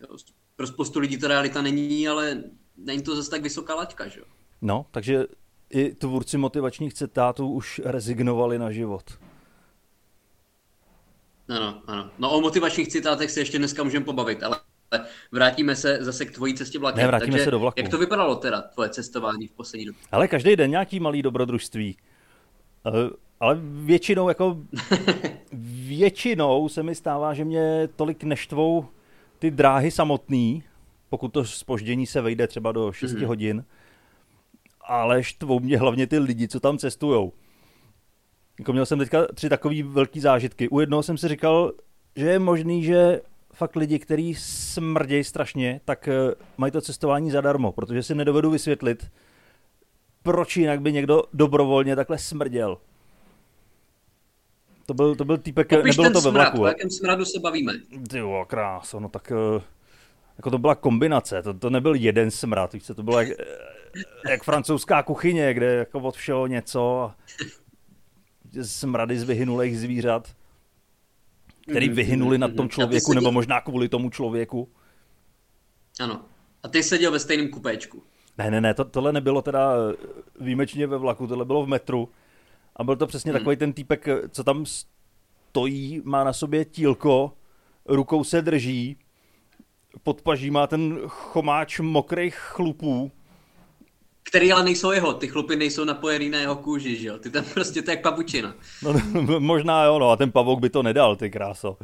Jo, 0.00 0.16
pro 0.56 0.66
spoustu 0.66 0.98
lidí 0.98 1.18
to 1.18 1.28
realita 1.28 1.62
není, 1.62 2.08
ale 2.08 2.42
není 2.76 3.02
to 3.02 3.16
zase 3.16 3.30
tak 3.30 3.42
vysoká 3.42 3.74
laťka, 3.74 4.08
že 4.08 4.20
jo? 4.20 4.26
No, 4.62 4.86
takže 4.90 5.24
i 5.70 5.94
tvůrci 5.94 6.38
motivačních 6.38 6.94
citátů 6.94 7.48
už 7.48 7.80
rezignovali 7.84 8.58
na 8.58 8.70
život. 8.70 9.18
Ano, 11.48 11.82
ano. 11.86 12.10
No 12.18 12.30
o 12.30 12.40
motivačních 12.40 12.88
citátech 12.88 13.30
se 13.30 13.40
ještě 13.40 13.58
dneska 13.58 13.82
můžeme 13.82 14.04
pobavit, 14.04 14.42
ale 14.42 14.60
vrátíme 15.32 15.76
se 15.76 15.98
zase 16.00 16.26
k 16.26 16.30
tvojí 16.30 16.54
cestě 16.54 16.78
vlakem. 16.78 17.00
Ne, 17.02 17.06
vrátíme 17.06 17.30
Takže, 17.30 17.44
se 17.44 17.50
do 17.50 17.58
vlaku. 17.58 17.80
Jak 17.80 17.88
to 17.88 17.98
vypadalo 17.98 18.36
teda, 18.36 18.62
tvoje 18.62 18.88
cestování 18.88 19.46
v 19.46 19.52
poslední 19.52 19.86
době? 19.86 20.00
Ale 20.12 20.28
každý 20.28 20.56
den 20.56 20.70
nějaký 20.70 21.00
malý 21.00 21.22
dobrodružství. 21.22 21.96
Eh, 22.86 23.10
ale 23.40 23.58
většinou, 23.60 24.28
jako 24.28 24.58
většinou 25.86 26.68
se 26.68 26.82
mi 26.82 26.94
stává, 26.94 27.34
že 27.34 27.44
mě 27.44 27.88
tolik 27.96 28.24
neštvou 28.24 28.86
ty 29.38 29.50
dráhy 29.50 29.90
samotný, 29.90 30.62
pokud 31.08 31.28
to 31.28 31.44
spoždění 31.44 32.06
se 32.06 32.20
vejde 32.20 32.46
třeba 32.46 32.72
do 32.72 32.92
6 32.92 33.12
mm-hmm. 33.12 33.26
hodin, 33.26 33.64
ale 34.80 35.22
štvou 35.22 35.60
mě 35.60 35.78
hlavně 35.78 36.06
ty 36.06 36.18
lidi, 36.18 36.48
co 36.48 36.60
tam 36.60 36.78
cestujou. 36.78 37.32
Jako 38.58 38.72
měl 38.72 38.86
jsem 38.86 38.98
teďka 38.98 39.26
tři 39.34 39.48
takový 39.48 39.82
velký 39.82 40.20
zážitky. 40.20 40.68
U 40.68 40.80
jednoho 40.80 41.02
jsem 41.02 41.18
si 41.18 41.28
říkal, 41.28 41.72
že 42.16 42.26
je 42.26 42.38
možný, 42.38 42.82
že 42.82 43.20
fakt 43.54 43.76
lidi, 43.76 43.98
kteří 43.98 44.34
smrdějí 44.38 45.24
strašně, 45.24 45.80
tak 45.84 46.08
eh, 46.08 46.34
mají 46.56 46.72
to 46.72 46.80
cestování 46.80 47.30
zadarmo, 47.30 47.72
protože 47.72 48.02
si 48.02 48.14
nedovedu 48.14 48.50
vysvětlit, 48.50 49.10
proč 50.22 50.56
jinak 50.56 50.80
by 50.80 50.92
někdo 50.92 51.22
dobrovolně 51.32 51.96
takhle 51.96 52.18
smrděl. 52.18 52.78
To 54.86 54.94
byl, 54.94 55.14
to 55.16 55.24
byl 55.24 55.38
týpek, 55.38 55.68
Popiš 55.68 55.96
nebylo 55.96 56.12
to 56.12 56.20
ve 56.20 56.30
vlaku. 56.30 56.62
O 56.62 56.66
jakém 56.66 56.90
smradu 56.90 57.24
se 57.24 57.40
bavíme? 57.40 57.72
Jo, 58.12 58.44
kráso, 58.48 59.00
no 59.00 59.08
tak 59.08 59.32
eh, 59.32 59.62
jako 60.38 60.50
to 60.50 60.58
byla 60.58 60.74
kombinace, 60.74 61.42
to, 61.42 61.54
to 61.54 61.70
nebyl 61.70 61.94
jeden 61.94 62.30
smrad, 62.30 62.72
víš 62.72 62.84
co, 62.84 62.94
to 62.94 63.02
bylo 63.02 63.20
jak, 63.20 63.28
eh, 63.28 64.30
jak 64.30 64.42
francouzská 64.42 65.02
kuchyně, 65.02 65.54
kde 65.54 65.74
jako 65.74 66.00
od 66.00 66.16
všeho 66.16 66.46
něco, 66.46 67.12
smrady 68.62 69.18
z 69.18 69.22
vyhynulých 69.22 69.78
zvířat, 69.78 70.34
který 71.70 71.86
mhm, 71.86 71.96
vyhynuli 71.96 72.38
na 72.38 72.46
mhm, 72.46 72.56
tom 72.56 72.68
člověku, 72.68 73.12
nebo 73.12 73.32
možná 73.32 73.60
kvůli 73.60 73.88
tomu 73.88 74.10
člověku. 74.10 74.68
Ano. 76.00 76.24
A 76.62 76.68
ty 76.68 76.82
seděl 76.82 77.12
ve 77.12 77.18
stejném 77.18 77.48
kupéčku. 77.48 78.02
Ne, 78.38 78.50
ne, 78.50 78.60
ne, 78.60 78.74
to, 78.74 78.84
tohle 78.84 79.12
nebylo 79.12 79.42
teda 79.42 79.74
eh, 79.74 79.96
výjimečně 80.40 80.86
ve 80.86 80.98
vlaku, 80.98 81.26
tohle 81.26 81.44
bylo 81.44 81.64
v 81.64 81.68
metru. 81.68 82.08
A 82.76 82.84
byl 82.84 82.96
to 82.96 83.06
přesně 83.06 83.32
hmm. 83.32 83.40
takový 83.40 83.56
ten 83.56 83.72
týpek, 83.72 84.08
co 84.30 84.44
tam 84.44 84.64
stojí, 84.66 86.02
má 86.04 86.24
na 86.24 86.32
sobě 86.32 86.64
tílko, 86.64 87.32
rukou 87.86 88.24
se 88.24 88.42
drží, 88.42 88.96
pod 90.02 90.22
paží 90.22 90.50
má 90.50 90.66
ten 90.66 91.00
chomáč 91.06 91.80
mokrých 91.80 92.34
chlupů. 92.34 93.12
Který 94.28 94.52
ale 94.52 94.64
nejsou 94.64 94.90
jeho, 94.90 95.14
ty 95.14 95.28
chlupy 95.28 95.56
nejsou 95.56 95.84
napojený 95.84 96.30
na 96.30 96.38
jeho 96.38 96.56
kůži, 96.56 96.96
že 96.96 97.08
jo? 97.08 97.18
Ty 97.18 97.30
tam 97.30 97.44
prostě 97.44 97.82
to 97.82 97.90
je 97.90 97.92
jak 97.92 98.02
pavučina. 98.02 98.54
No, 98.82 98.94
možná 99.40 99.84
jo, 99.84 99.98
no 99.98 100.10
a 100.10 100.16
ten 100.16 100.32
pavouk 100.32 100.60
by 100.60 100.70
to 100.70 100.82
nedal, 100.82 101.16
ty 101.16 101.30
kráso. 101.30 101.76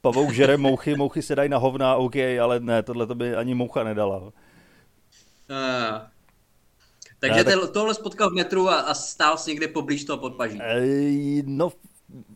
Pavouk 0.00 0.32
žere 0.32 0.56
mouchy, 0.56 0.96
mouchy 0.96 1.22
se 1.22 1.34
dají 1.34 1.48
na 1.48 1.58
hovna, 1.58 1.96
OK, 1.96 2.16
ale 2.42 2.60
ne, 2.60 2.82
tohle 2.82 3.06
to 3.06 3.14
by 3.14 3.34
ani 3.34 3.54
moucha 3.54 3.84
nedala. 3.84 4.18
Uh, 4.18 4.30
takže 7.18 7.44
ne, 7.44 7.44
tak... 7.44 7.70
tohle 7.70 7.94
spotkal 7.94 8.30
v 8.30 8.34
metru 8.34 8.68
a, 8.68 8.80
a 8.80 8.94
stál 8.94 9.38
si 9.38 9.50
někde 9.50 9.68
poblíž 9.68 10.04
toho 10.04 10.18
podpaží. 10.18 10.58
Ej, 10.62 11.42
no, 11.46 11.72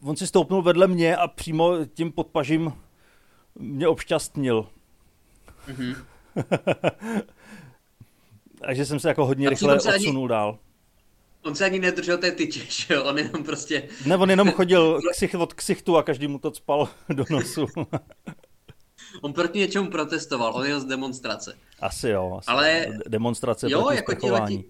on 0.02 0.16
si 0.16 0.26
stoupnul 0.26 0.62
vedle 0.62 0.86
mě 0.86 1.16
a 1.16 1.28
přímo 1.28 1.84
tím 1.94 2.12
podpažím 2.12 2.72
mě 3.54 3.88
obšťastnil. 3.88 4.66
Mm-hmm. 5.68 5.96
Takže 8.60 8.86
jsem 8.86 9.00
se 9.00 9.08
jako 9.08 9.26
hodně 9.26 9.46
a 9.46 9.50
rychle 9.50 9.74
odsunul 9.74 10.24
ani... 10.24 10.28
dál. 10.28 10.58
On 11.42 11.54
se 11.54 11.64
ani 11.64 11.78
nedržel 11.78 12.18
té 12.18 12.30
tyče, 12.30 12.60
že 12.68 12.94
jo? 12.94 13.04
On 13.04 13.18
jenom 13.18 13.44
prostě... 13.44 13.88
Ne, 14.06 14.16
on 14.16 14.30
jenom 14.30 14.50
chodil 14.50 15.00
ksich 15.12 15.34
od 15.34 15.54
ksichtu 15.54 15.96
a 15.96 16.02
každý 16.02 16.28
mu 16.28 16.38
to 16.38 16.54
spal 16.54 16.88
do 17.08 17.24
nosu. 17.30 17.66
on 19.22 19.32
proti 19.32 19.58
něčemu 19.58 19.90
protestoval, 19.90 20.52
on 20.54 20.66
je 20.66 20.80
z 20.80 20.84
demonstrace. 20.84 21.58
Asi 21.80 22.08
jo, 22.08 22.34
asi 22.38 22.46
Ale... 22.50 22.86
demonstrace 23.08 23.70
jo, 23.70 23.80
proti 23.80 23.96
jako 23.96 24.14
tihleti, 24.14 24.64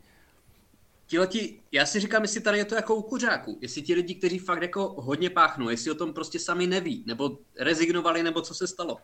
tihleti, 1.06 1.60
já 1.72 1.86
si 1.86 2.00
říkám, 2.00 2.22
jestli 2.22 2.40
tady 2.40 2.58
je 2.58 2.64
to 2.64 2.74
jako 2.74 2.94
u 2.94 3.02
kuřáků, 3.02 3.58
jestli 3.60 3.82
ti 3.82 3.94
lidi, 3.94 4.14
kteří 4.14 4.38
fakt 4.38 4.62
jako 4.62 4.94
hodně 4.98 5.30
páchnou, 5.30 5.68
jestli 5.68 5.90
o 5.90 5.94
tom 5.94 6.12
prostě 6.12 6.38
sami 6.38 6.66
neví, 6.66 7.04
nebo 7.06 7.38
rezignovali, 7.58 8.22
nebo 8.22 8.40
co 8.40 8.54
se 8.54 8.66
stalo. 8.66 8.96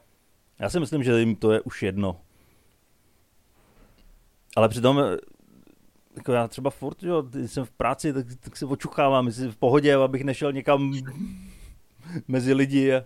Já 0.58 0.70
si 0.70 0.80
myslím, 0.80 1.02
že 1.02 1.20
jim 1.20 1.36
to 1.36 1.52
je 1.52 1.60
už 1.60 1.82
jedno. 1.82 2.20
Ale 4.56 4.68
přitom 4.68 5.02
jako 6.16 6.32
já 6.32 6.48
třeba 6.48 6.70
furt, 6.70 7.02
jo, 7.02 7.22
když 7.22 7.52
jsem 7.52 7.64
v 7.64 7.70
práci, 7.70 8.12
tak, 8.12 8.26
tak 8.40 8.56
se 8.56 8.66
očuchávám, 8.66 9.26
jestli 9.26 9.48
v 9.48 9.56
pohodě, 9.56 9.94
abych 9.94 10.24
nešel 10.24 10.52
někam 10.52 10.92
mezi 12.28 12.54
lidi. 12.54 12.94
A, 12.94 13.04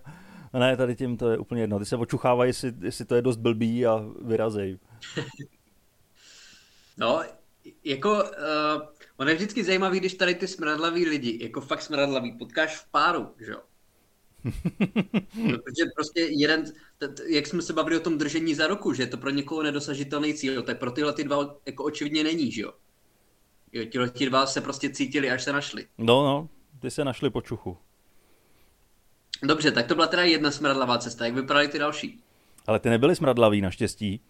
a 0.53 0.59
ne, 0.59 0.77
tady 0.77 0.97
tím 0.97 1.17
to 1.17 1.31
je 1.31 1.39
úplně 1.39 1.63
jedno. 1.63 1.79
Ty 1.79 1.85
se 1.85 1.97
očuchávají, 1.97 2.49
jestli, 2.49 2.73
jestli 2.81 3.05
to 3.05 3.15
je 3.15 3.23
dost 3.23 3.37
blbý 3.37 3.87
a 3.87 4.05
vyrazej. 4.23 4.79
no, 6.97 7.23
jako, 7.85 8.11
uh, 8.13 8.83
on 9.17 9.29
je 9.29 9.35
vždycky 9.35 9.65
zajímavý, 9.65 10.01
když 10.01 10.15
tady 10.15 10.35
ty 10.35 10.49
smradlaví 10.49 11.07
lidi, 11.07 11.39
jako 11.43 11.61
fakt 11.61 11.83
smradlaví, 11.83 12.33
potkáš 12.33 12.77
v 12.77 12.91
páru, 12.91 13.35
že 13.47 13.53
jo? 13.53 13.61
Protože 15.33 15.85
prostě 15.97 16.21
jeden, 16.21 16.65
jak 17.29 17.47
jsme 17.47 17.63
se 17.63 17.73
bavili 17.73 17.97
o 17.97 18.01
tom 18.01 18.19
držení 18.19 18.55
za 18.55 18.67
roku, 18.67 18.93
že 18.93 19.03
je 19.03 19.07
to 19.07 19.17
pro 19.17 19.31
někoho 19.31 19.63
nedosažitelný 19.63 20.35
cíl, 20.35 20.63
tak 20.63 20.79
pro 20.79 20.91
tyhle 20.91 21.13
ty 21.13 21.25
dva 21.25 21.57
jako 21.67 21.85
očividně 21.85 22.25
není, 22.25 22.53
že 22.53 22.63
jo? 22.63 22.73
Jo, 23.73 23.85
ti, 23.85 23.99
ti 24.13 24.27
dva 24.27 24.47
se 24.47 24.61
prostě 24.61 24.91
cítili, 24.91 25.31
až 25.31 25.43
se 25.43 25.53
našli. 25.53 25.87
No, 25.99 26.25
no, 26.25 26.49
ty 26.81 26.91
se 26.91 27.05
našli 27.05 27.31
po 27.31 27.41
čuchu. 27.43 27.77
Dobře, 29.43 29.73
tak 29.73 29.87
to 29.87 29.95
byla 29.95 30.07
teda 30.07 30.23
jedna 30.23 30.51
smradlavá 30.51 30.99
cesta. 30.99 31.25
Jak 31.25 31.35
vypadaly 31.35 31.69
ty 31.69 31.79
další? 31.79 32.21
Ale 32.67 32.81
ty 32.81 32.91
nebyly 32.91 33.17
smradlavý 33.17 33.61
naštěstí. 33.61 34.21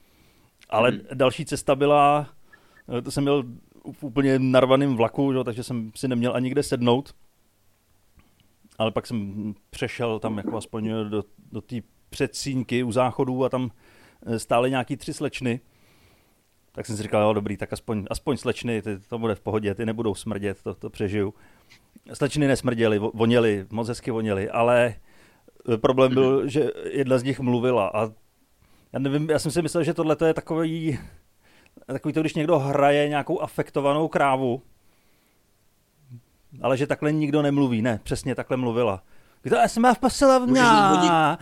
Ale 0.68 0.90
hmm. 0.90 1.00
další 1.14 1.44
cesta 1.44 1.74
byla, 1.74 2.30
eh, 2.98 3.02
to 3.02 3.10
jsem 3.10 3.22
měl 3.22 3.44
v 3.92 4.04
úplně 4.04 4.38
narvaným 4.38 4.96
vlaku, 4.96 5.32
že, 5.32 5.44
takže 5.44 5.62
jsem 5.62 5.92
si 5.94 6.08
neměl 6.08 6.34
ani 6.34 6.50
kde 6.50 6.62
sednout. 6.62 7.14
Ale 8.78 8.90
pak 8.90 9.06
jsem 9.06 9.54
přešel 9.70 10.18
tam 10.18 10.38
jako 10.38 10.56
aspoň 10.56 10.90
do, 11.08 11.24
do 11.52 11.60
té 11.60 11.76
předsínky 12.10 12.82
u 12.82 12.92
záchodů 12.92 13.44
a 13.44 13.48
tam 13.48 13.70
eh, 14.26 14.38
stály 14.38 14.70
nějaký 14.70 14.96
tři 14.96 15.12
slečny 15.12 15.60
tak 16.78 16.86
jsem 16.86 16.96
si 16.96 17.02
říkal, 17.02 17.22
jo, 17.22 17.32
dobrý, 17.32 17.56
tak 17.56 17.72
aspoň, 17.72 18.06
aspoň 18.10 18.36
slečny, 18.36 18.82
ty, 18.82 18.98
to 18.98 19.18
bude 19.18 19.34
v 19.34 19.40
pohodě, 19.40 19.74
ty 19.74 19.86
nebudou 19.86 20.14
smrdět, 20.14 20.62
to, 20.62 20.74
to 20.74 20.90
přežiju. 20.90 21.34
Slečny 22.12 22.48
nesmrděly, 22.48 22.98
voněly, 22.98 23.66
moc 23.70 23.88
hezky 23.88 24.10
voněly, 24.10 24.50
ale 24.50 24.94
e, 25.74 25.76
problém 25.76 26.14
byl, 26.14 26.38
mhm. 26.38 26.48
že 26.48 26.70
jedna 26.90 27.18
z 27.18 27.22
nich 27.22 27.40
mluvila 27.40 27.90
a 27.94 28.10
já 28.92 28.98
nevím, 28.98 29.30
já 29.30 29.38
jsem 29.38 29.50
si 29.50 29.62
myslel, 29.62 29.84
že 29.84 29.94
tohle 29.94 30.16
je 30.26 30.34
takový, 30.34 30.98
takový 31.86 32.14
to, 32.14 32.20
když 32.20 32.34
někdo 32.34 32.58
hraje 32.58 33.08
nějakou 33.08 33.40
afektovanou 33.40 34.08
krávu, 34.08 34.62
ale 36.62 36.76
že 36.76 36.86
takhle 36.86 37.12
nikdo 37.12 37.42
nemluví. 37.42 37.82
Ne, 37.82 38.00
přesně 38.02 38.34
takhle 38.34 38.56
mluvila. 38.56 39.02
Kdo 39.42 39.56
jsme 39.66 39.94
v 39.94 39.98
posilovně 39.98 40.62
a, 40.62 41.38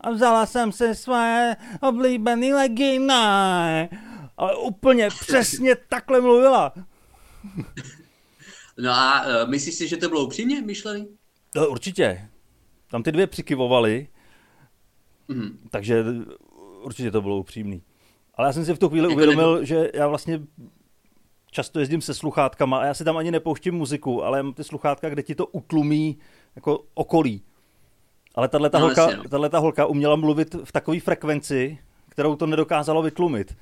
a 0.00 0.10
vzala 0.10 0.46
jsem 0.46 0.72
si 0.72 0.94
své 0.94 1.56
oblíbené 1.80 2.54
legíny. 2.54 3.88
Ale 4.36 4.56
úplně 4.56 5.08
přesně 5.08 5.76
takhle 5.88 6.20
mluvila. 6.20 6.72
No 8.78 8.90
a 8.90 9.26
uh, 9.26 9.50
myslíš 9.50 9.74
si, 9.74 9.88
že 9.88 9.96
to 9.96 10.08
bylo 10.08 10.24
upřímně 10.24 10.62
myšlený? 10.62 11.08
No, 11.56 11.68
určitě. 11.68 12.28
Tam 12.90 13.02
ty 13.02 13.12
dvě 13.12 13.26
přikyvovaly, 13.26 14.08
mm. 15.28 15.58
takže 15.70 16.04
určitě 16.82 17.10
to 17.10 17.22
bylo 17.22 17.38
upřímný. 17.38 17.82
Ale 18.34 18.48
já 18.48 18.52
jsem 18.52 18.64
si 18.64 18.74
v 18.74 18.78
tu 18.78 18.88
chvíli 18.88 19.04
jako 19.04 19.14
uvědomil, 19.14 19.64
že 19.64 19.90
já 19.94 20.08
vlastně 20.08 20.40
často 21.56 21.80
jezdím 21.80 22.00
se 22.00 22.14
sluchátkama 22.14 22.78
a 22.78 22.84
já 22.84 22.94
si 22.94 23.04
tam 23.04 23.16
ani 23.16 23.30
nepouštím 23.30 23.74
muziku, 23.74 24.24
ale 24.24 24.42
mám 24.42 24.52
ty 24.52 24.64
sluchátka, 24.64 25.08
kde 25.08 25.22
ti 25.22 25.34
to 25.34 25.46
utlumí 25.46 26.18
jako 26.56 26.84
okolí. 26.94 27.42
Ale 28.34 28.48
tahle 28.48 28.70
ta, 28.70 28.78
no, 28.78 28.86
holka, 28.86 29.08
no. 29.32 29.48
ta 29.48 29.58
holka 29.58 29.86
uměla 29.86 30.16
mluvit 30.16 30.54
v 30.64 30.72
takové 30.72 31.00
frekvenci, 31.00 31.78
kterou 32.08 32.36
to 32.36 32.46
nedokázalo 32.46 33.02
vytlumit. 33.02 33.56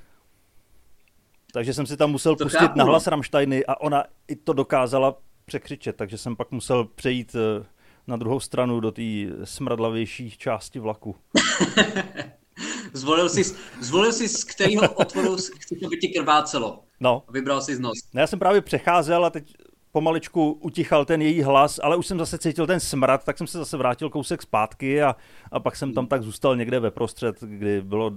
Takže 1.52 1.74
jsem 1.74 1.86
si 1.86 1.96
tam 1.96 2.10
musel 2.10 2.36
to 2.36 2.44
pustit 2.44 2.58
chápu. 2.58 2.78
na 2.78 2.84
hlas 2.84 3.06
Rammsteiny 3.06 3.66
a 3.66 3.80
ona 3.80 4.04
i 4.28 4.36
to 4.36 4.52
dokázala 4.52 5.16
překřičet, 5.44 5.96
takže 5.96 6.18
jsem 6.18 6.36
pak 6.36 6.50
musel 6.50 6.84
přejít 6.84 7.36
eh, 7.36 7.66
na 8.06 8.16
druhou 8.16 8.40
stranu 8.40 8.80
do 8.80 8.90
té 8.90 9.02
smradlavější 9.44 10.30
části 10.30 10.78
vlaku. 10.78 11.16
zvolil 12.92 13.28
jsi, 13.28 13.56
zvolil 13.80 14.12
jsi 14.12 14.28
z 14.28 14.44
kterého 14.44 14.94
otvoru 14.94 15.36
chceš, 15.36 15.82
aby 15.86 15.96
ti 15.96 16.08
krvácelo. 16.08 16.84
No. 17.00 17.22
Vybral 17.30 17.60
jsi 17.60 17.76
z 17.76 17.80
nos. 17.80 17.98
No, 18.14 18.20
já 18.20 18.26
jsem 18.26 18.38
právě 18.38 18.60
přecházel 18.60 19.24
a 19.24 19.30
teď 19.30 19.54
pomaličku 19.92 20.52
utichal 20.52 21.04
ten 21.04 21.22
její 21.22 21.42
hlas, 21.42 21.80
ale 21.82 21.96
už 21.96 22.06
jsem 22.06 22.18
zase 22.18 22.38
cítil 22.38 22.66
ten 22.66 22.80
smrad, 22.80 23.24
tak 23.24 23.38
jsem 23.38 23.46
se 23.46 23.58
zase 23.58 23.76
vrátil 23.76 24.10
kousek 24.10 24.42
zpátky 24.42 25.02
a, 25.02 25.16
a 25.52 25.60
pak 25.60 25.76
jsem 25.76 25.94
tam 25.94 26.06
tak 26.06 26.22
zůstal 26.22 26.56
někde 26.56 26.80
ve 26.80 26.90
prostřed, 26.90 27.40
kdy 27.40 27.80
bylo 27.80 28.12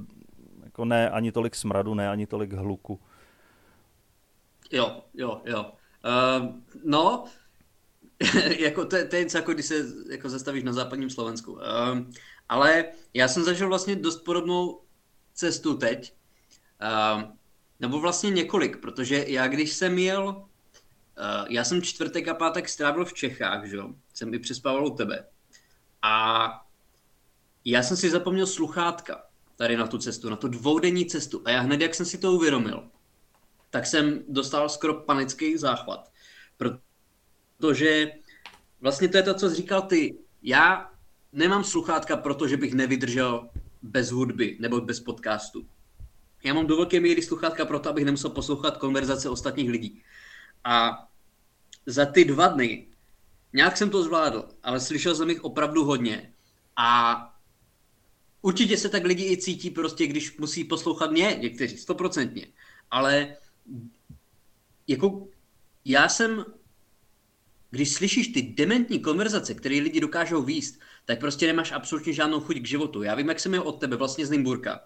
jako 0.64 0.86
ne 0.86 1.10
ani 1.10 1.32
tolik 1.32 1.56
smradu, 1.56 1.94
ne 1.94 2.10
ani 2.10 2.28
tolik 2.28 2.54
hluku. 2.54 3.00
Jo, 4.72 5.02
jo, 5.14 5.42
jo. 5.46 5.72
Uh, 6.06 6.56
no, 6.84 7.26
jako 8.60 8.86
to, 8.86 9.08
to 9.08 9.16
je 9.16 9.24
něco 9.24 9.38
jako 9.38 9.54
když 9.54 9.66
se 9.66 9.86
jako 10.12 10.30
zastavíš 10.30 10.64
na 10.64 10.74
západním 10.74 11.10
Slovensku. 11.10 11.52
Uh, 11.52 11.60
ale 12.50 12.86
já 13.14 13.28
jsem 13.28 13.44
zažil 13.44 13.68
vlastně 13.68 13.96
dost 13.96 14.18
podobnou 14.18 14.82
cestu 15.34 15.78
teď. 15.78 16.14
Uh, 16.82 17.24
nebo 17.80 18.00
vlastně 18.00 18.30
několik, 18.30 18.78
protože 18.78 19.26
já 19.28 19.48
když 19.48 19.74
jsem 19.74 19.98
jel 19.98 20.48
Uh, 21.18 21.46
já 21.50 21.64
jsem 21.64 21.82
čtvrtek 21.82 22.28
a 22.28 22.34
pátek 22.34 22.70
strávil 22.70 23.06
v 23.06 23.14
Čechách, 23.14 23.66
že 23.66 23.76
jo? 23.76 23.90
Jsem 24.14 24.34
i 24.34 24.40
přespával 24.40 24.88
u 24.88 24.96
tebe. 24.96 25.26
A 26.02 26.48
já 27.66 27.84
jsem 27.84 27.98
si 27.98 28.10
zapomněl 28.10 28.48
sluchátka 28.48 29.24
tady 29.56 29.78
na 29.78 29.88
tu 29.88 29.98
cestu, 29.98 30.30
na 30.30 30.36
tu 30.36 30.48
dvoudenní 30.48 31.06
cestu. 31.06 31.42
A 31.46 31.52
já 31.52 31.62
hned, 31.62 31.82
jak 31.82 31.96
jsem 31.96 32.06
si 32.06 32.18
to 32.18 32.34
uvědomil, 32.34 32.90
tak 33.70 33.86
jsem 33.86 34.24
dostal 34.28 34.70
skoro 34.70 34.94
panický 34.94 35.58
záchvat. 35.58 36.12
Protože 36.58 38.12
vlastně 38.82 39.08
to 39.08 39.18
je 39.18 39.24
to, 39.24 39.34
co 39.34 39.50
jsi 39.50 39.56
říkal 39.56 39.82
ty. 39.82 40.18
Já 40.42 40.92
nemám 41.34 41.64
sluchátka, 41.64 42.18
protože 42.18 42.58
bych 42.58 42.74
nevydržel 42.74 43.50
bez 43.82 44.12
hudby 44.12 44.58
nebo 44.60 44.82
bez 44.82 45.00
podcastu. 45.00 45.68
Já 46.44 46.54
mám 46.54 46.68
do 46.68 46.76
velké 46.76 47.00
míry 47.00 47.22
sluchátka 47.22 47.66
proto, 47.66 47.90
abych 47.90 48.06
nemusel 48.06 48.30
poslouchat 48.30 48.78
konverzace 48.78 49.30
ostatních 49.30 49.70
lidí. 49.70 50.02
A 50.64 51.08
za 51.86 52.06
ty 52.06 52.26
dva 52.26 52.48
dny 52.48 52.88
nějak 53.54 53.78
jsem 53.78 53.90
to 53.90 54.04
zvládl, 54.04 54.50
ale 54.64 54.80
slyšel 54.80 55.16
jsem 55.16 55.30
jich 55.30 55.44
opravdu 55.44 55.84
hodně. 55.84 56.34
A 56.76 57.18
určitě 58.42 58.78
se 58.78 58.90
tak 58.90 59.04
lidi 59.04 59.32
i 59.32 59.38
cítí 59.38 59.70
prostě, 59.70 60.08
když 60.08 60.38
musí 60.38 60.64
poslouchat 60.64 61.12
mě, 61.12 61.38
někteří, 61.42 61.78
stoprocentně. 61.78 62.48
Ale 62.92 63.36
jako 64.88 65.28
já 65.86 66.10
jsem, 66.10 66.46
když 67.70 67.94
slyšíš 67.94 68.28
ty 68.28 68.42
dementní 68.42 69.00
konverzace, 69.00 69.54
které 69.54 69.76
lidi 69.76 70.00
dokážou 70.00 70.42
výst, 70.42 70.80
tak 71.06 71.20
prostě 71.20 71.48
nemáš 71.48 71.72
absolutně 71.72 72.14
žádnou 72.14 72.40
chuť 72.40 72.58
k 72.58 72.68
životu. 72.68 73.04
Já 73.04 73.16
vím, 73.16 73.30
jak 73.30 73.40
jsem 73.40 73.52
měl 73.52 73.62
od 73.62 73.80
tebe 73.80 73.96
vlastně 73.96 74.26
z 74.26 74.30
Limburka. 74.30 74.80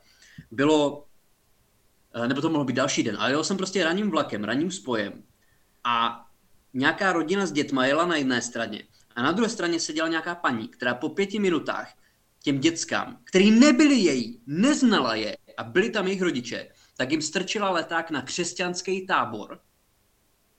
Bylo, 0.52 1.06
eh, 2.14 2.28
nebo 2.28 2.42
to 2.42 2.50
mohlo 2.50 2.66
být 2.66 2.76
další 2.76 3.04
den, 3.04 3.18
ale 3.20 3.32
jel 3.32 3.44
jsem 3.44 3.58
prostě 3.58 3.84
ranním 3.84 4.12
vlakem, 4.12 4.44
ranním 4.44 4.72
spojem 4.72 5.24
a 5.84 6.26
nějaká 6.74 7.12
rodina 7.12 7.46
s 7.46 7.52
dětma 7.52 7.86
jela 7.86 8.06
na 8.06 8.16
jedné 8.16 8.42
straně 8.42 8.84
a 9.16 9.24
na 9.24 9.32
druhé 9.32 9.50
straně 9.50 9.80
seděla 9.80 10.08
nějaká 10.08 10.36
paní, 10.36 10.68
která 10.68 10.94
po 10.94 11.10
pěti 11.10 11.40
minutách 11.40 11.94
těm 12.44 12.60
dětskám, 12.60 13.20
který 13.24 13.52
nebyli 13.52 13.96
její, 13.96 14.42
neznala 14.48 15.16
je 15.16 15.38
a 15.58 15.64
byli 15.64 15.90
tam 15.90 16.08
jejich 16.08 16.22
rodiče, 16.22 16.68
tak 16.98 17.12
jim 17.12 17.22
strčila 17.22 17.70
leták 17.70 18.12
na 18.12 18.22
křesťanský 18.22 19.08
tábor 19.08 19.60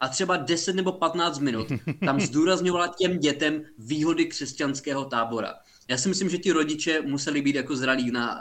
a 0.03 0.09
třeba 0.09 0.37
10 0.37 0.77
nebo 0.77 0.93
15 0.93 1.39
minut 1.39 1.67
tam 2.05 2.21
zdůrazňovala 2.21 2.89
těm 2.99 3.19
dětem 3.19 3.63
výhody 3.79 4.27
křesťanského 4.27 5.05
tábora. 5.05 5.55
Já 5.89 5.99
si 5.99 6.09
myslím, 6.09 6.29
že 6.29 6.39
ti 6.39 6.53
rodiče 6.53 7.01
museli 7.03 7.43
být 7.43 7.55
jako 7.55 7.77
zralí 7.77 8.11
na 8.11 8.41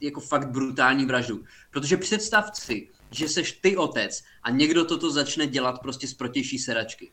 jako 0.00 0.20
fakt 0.20 0.50
brutální 0.50 1.06
vraždu. 1.06 1.44
Protože 1.70 1.96
představ 1.96 2.50
si, 2.54 2.88
že 3.10 3.28
seš 3.28 3.52
ty 3.52 3.76
otec 3.76 4.22
a 4.42 4.50
někdo 4.50 4.84
toto 4.84 5.10
začne 5.10 5.46
dělat 5.46 5.78
prostě 5.82 6.08
z 6.08 6.14
protější 6.14 6.58
seračky. 6.58 7.12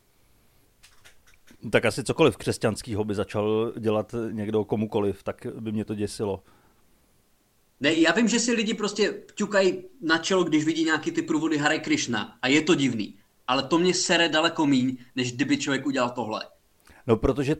Tak 1.71 1.85
asi 1.85 2.03
cokoliv 2.03 2.37
křesťanského 2.37 3.03
by 3.03 3.15
začal 3.15 3.73
dělat 3.79 4.15
někdo 4.31 4.65
komukoliv, 4.65 5.23
tak 5.23 5.47
by 5.59 5.71
mě 5.71 5.85
to 5.85 5.95
děsilo. 5.95 6.43
Ne, 7.79 7.93
já 7.93 8.11
vím, 8.11 8.27
že 8.27 8.39
si 8.39 8.53
lidi 8.53 8.73
prostě 8.73 9.23
ťukají 9.35 9.83
na 10.01 10.17
čelo, 10.17 10.43
když 10.43 10.65
vidí 10.65 10.83
nějaký 10.83 11.11
ty 11.11 11.21
průvody 11.21 11.57
Hare 11.57 11.79
Krishna 11.79 12.37
a 12.41 12.47
je 12.47 12.61
to 12.61 12.75
divný. 12.75 13.22
Ale 13.47 13.63
to 13.63 13.79
mě 13.79 13.93
sere 13.93 14.29
daleko 14.29 14.65
míň, 14.65 14.97
než 15.15 15.33
kdyby 15.33 15.57
člověk 15.57 15.85
udělal 15.85 16.09
tohle. 16.09 16.45
No, 17.07 17.17
protože 17.17 17.55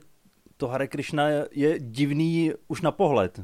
to 0.58 0.68
Hare 0.68 0.88
Krishna 0.88 1.28
je 1.52 1.80
divný 1.80 2.52
už 2.68 2.82
na 2.82 2.92
pohled. 2.92 3.42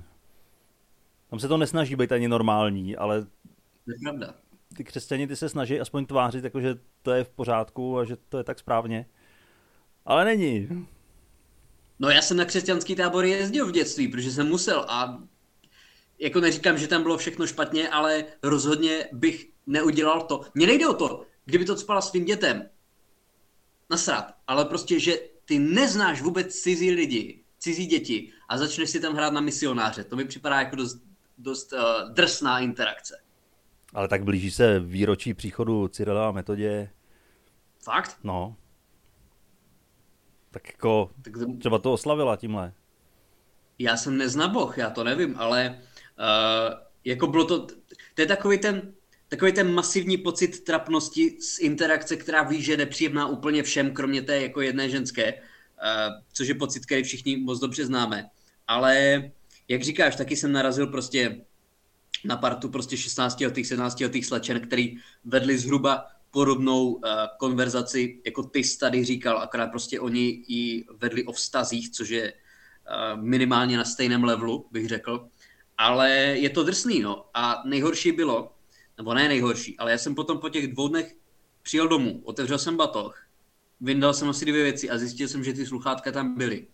Tam 1.30 1.40
se 1.40 1.48
to 1.48 1.58
nesnaží 1.58 1.96
být 1.96 2.12
ani 2.12 2.28
normální, 2.28 2.98
ale... 2.98 3.22
To 3.22 3.92
je 3.92 3.96
pravda. 4.04 4.34
Ty 4.78 4.84
křesťani 4.84 5.28
ty 5.28 5.36
se 5.36 5.50
snaží 5.50 5.80
aspoň 5.80 6.06
tvářit, 6.06 6.44
jako 6.44 6.62
že 6.62 6.76
to 7.02 7.12
je 7.12 7.24
v 7.24 7.30
pořádku 7.30 7.98
a 7.98 8.06
že 8.06 8.16
to 8.30 8.38
je 8.38 8.44
tak 8.44 8.60
správně. 8.60 9.06
Ale 10.06 10.26
není. 10.26 10.88
No 12.00 12.10
já 12.10 12.22
jsem 12.22 12.38
na 12.38 12.46
křesťanský 12.46 12.96
tábor 12.96 13.26
jezdil 13.26 13.68
v 13.68 13.72
dětství, 13.72 14.08
protože 14.08 14.32
jsem 14.32 14.48
musel 14.48 14.86
a 14.88 15.24
jako 16.20 16.40
neříkám, 16.40 16.78
že 16.78 16.88
tam 16.88 17.04
bylo 17.04 17.18
všechno 17.18 17.48
špatně, 17.48 17.90
ale 17.90 18.26
rozhodně 18.44 19.06
bych 19.12 19.50
neudělal 19.68 20.22
to. 20.22 20.42
Mně 20.54 20.68
nejde 20.68 20.88
o 20.88 20.94
to, 20.94 21.26
kdyby 21.50 21.66
to 21.66 21.78
spala 21.78 22.02
svým 22.02 22.26
dětem. 22.26 22.70
Nasrat. 23.90 24.34
Ale 24.48 24.66
prostě, 24.66 25.00
že 25.00 25.20
ty 25.46 25.60
neznáš 25.60 26.22
vůbec 26.22 26.56
cizí 26.56 26.92
lidi, 26.92 27.44
cizí 27.60 27.86
děti 27.86 28.32
a 28.50 28.58
začneš 28.58 28.90
si 28.90 29.00
tam 29.00 29.16
hrát 29.16 29.34
na 29.34 29.42
misionáře. 29.42 30.04
To 30.04 30.16
mi 30.16 30.26
připadá 30.26 30.60
jako 30.60 30.76
dost, 30.76 31.04
dost 31.38 31.74
uh, 31.74 31.80
drsná 32.14 32.60
interakce. 32.60 33.22
Ale 33.94 34.08
tak 34.08 34.24
blíží 34.24 34.52
se 34.52 34.80
výročí 34.80 35.34
příchodu 35.34 35.88
Cyrila 35.88 36.28
a 36.30 36.32
metodě. 36.32 36.90
Fakt? 37.84 38.18
No. 38.24 38.56
Tak 40.52 40.68
jako 40.68 41.12
tak 41.22 41.34
to... 41.34 41.54
třeba 41.60 41.80
to 41.80 41.94
oslavila 41.94 42.36
tímhle. 42.36 42.74
Já 43.80 43.98
jsem 43.98 44.18
neznaboch, 44.18 44.78
já 44.78 44.90
to 44.90 45.04
nevím, 45.04 45.36
ale 45.38 45.82
uh, 46.20 46.80
jako 47.06 47.28
bylo 47.28 47.46
to, 47.46 47.68
to 48.14 48.22
je 48.22 48.26
takový 48.26 48.58
ten, 48.58 48.94
takový 49.30 49.52
ten 49.52 49.74
masivní 49.74 50.18
pocit 50.18 50.64
trapnosti 50.64 51.38
z 51.42 51.60
interakce, 51.60 52.16
která 52.16 52.44
ví, 52.44 52.62
že 52.62 52.74
je 52.74 52.78
nepříjemná 52.78 53.28
úplně 53.28 53.64
všem, 53.64 53.94
kromě 53.94 54.22
té 54.22 54.42
jako 54.42 54.62
jedné 54.62 54.90
ženské, 54.90 55.34
uh, 55.34 55.40
což 56.34 56.48
je 56.48 56.56
pocit, 56.56 56.86
který 56.86 57.04
všichni 57.04 57.38
moc 57.38 57.60
dobře 57.60 57.86
známe. 57.86 58.30
Ale 58.68 59.24
jak 59.68 59.84
říkáš, 59.84 60.16
taky 60.16 60.36
jsem 60.36 60.52
narazil 60.52 60.88
prostě 60.88 61.42
na 62.26 62.38
partu 62.38 62.70
prostě 62.70 62.98
16 62.98 63.42
letých, 63.42 63.68
17 63.68 64.00
letých 64.00 64.26
slečen, 64.26 64.60
který 64.60 64.98
vedli 65.26 65.58
zhruba 65.58 66.06
podobnou 66.32 66.86
uh, 66.88 67.02
konverzaci, 67.40 68.22
jako 68.26 68.44
ty 68.44 68.60
jsi 68.60 68.80
tady 68.80 69.06
říkal, 69.06 69.38
akorát 69.38 69.68
prostě 69.68 70.00
oni 70.00 70.44
ji 70.48 70.86
vedli 70.98 71.24
o 71.24 71.32
vztazích, 71.32 71.92
což 71.92 72.10
je 72.10 72.34
uh, 72.34 73.22
minimálně 73.24 73.78
na 73.78 73.86
stejném 73.86 74.24
levelu, 74.24 74.68
bych 74.72 74.88
řekl. 74.88 75.28
Ale 75.78 76.10
je 76.18 76.50
to 76.50 76.64
drsný, 76.64 77.00
no. 77.00 77.26
A 77.34 77.64
nejhorší 77.66 78.12
bylo, 78.12 78.52
nebo 79.00 79.14
ne 79.14 79.28
nejhorší, 79.28 79.78
ale 79.78 79.92
já 79.92 79.98
jsem 79.98 80.16
potom 80.16 80.38
po 80.40 80.50
těch 80.50 80.68
dvou 80.68 80.88
dnech 80.88 81.16
přijel 81.62 81.88
domů, 81.88 82.22
otevřel 82.24 82.58
jsem 82.58 82.78
batoh, 82.78 83.28
vyndal 83.82 84.14
jsem 84.14 84.30
asi 84.30 84.46
dvě 84.46 84.64
věci 84.64 84.90
a 84.90 84.98
zjistil 84.98 85.28
jsem, 85.28 85.44
že 85.44 85.54
ty 85.54 85.66
sluchátka 85.66 86.12
tam 86.12 86.38
byly. 86.38 86.68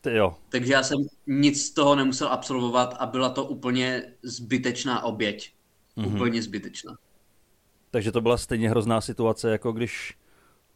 Ty 0.00 0.14
jo. 0.14 0.36
Takže 0.48 0.72
já 0.72 0.82
jsem 0.82 0.98
nic 1.26 1.66
z 1.66 1.70
toho 1.70 1.94
nemusel 1.94 2.28
absolvovat 2.28 2.96
a 2.98 3.06
byla 3.06 3.30
to 3.30 3.44
úplně 3.44 4.14
zbytečná 4.22 5.02
oběť. 5.02 5.52
Mm-hmm. 5.96 6.14
Úplně 6.14 6.42
zbytečná. 6.42 6.96
Takže 7.90 8.12
to 8.12 8.20
byla 8.20 8.36
stejně 8.36 8.70
hrozná 8.70 9.00
situace, 9.00 9.50
jako 9.50 9.72
když 9.72 10.18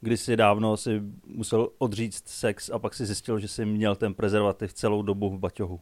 kdysi 0.01 0.37
dávno 0.37 0.77
si 0.77 1.03
musel 1.27 1.69
odříct 1.79 2.29
sex 2.29 2.71
a 2.71 2.79
pak 2.79 2.95
si 2.95 3.07
zjistil, 3.07 3.39
že 3.39 3.49
si 3.49 3.65
měl 3.65 3.97
ten 3.97 4.15
prezervativ 4.15 4.73
celou 4.73 5.03
dobu 5.03 5.31
v 5.31 5.39
baťohu. 5.39 5.81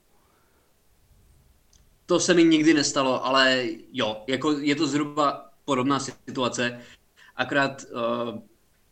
To 2.07 2.21
se 2.21 2.35
mi 2.35 2.45
nikdy 2.45 2.75
nestalo, 2.75 3.27
ale 3.27 3.69
jo, 3.93 4.23
jako 4.27 4.53
je 4.53 4.75
to 4.75 4.87
zhruba 4.87 5.51
podobná 5.65 6.01
situace. 6.01 6.81
Akorát 7.37 7.85
uh, 7.93 8.39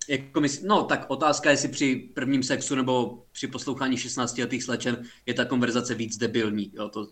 jako 0.08 0.40
mysl, 0.40 0.66
no 0.66 0.84
tak 0.84 1.04
otázka, 1.08 1.50
jestli 1.50 1.68
při 1.68 2.10
prvním 2.14 2.42
sexu 2.42 2.74
nebo 2.74 3.22
při 3.32 3.46
poslouchání 3.46 3.96
16 3.96 4.38
letých 4.38 4.62
slečen 4.62 5.02
je 5.26 5.34
ta 5.34 5.44
konverzace 5.44 5.94
víc 5.94 6.16
debilní. 6.16 6.70
Jo, 6.74 6.88
to 6.88 7.06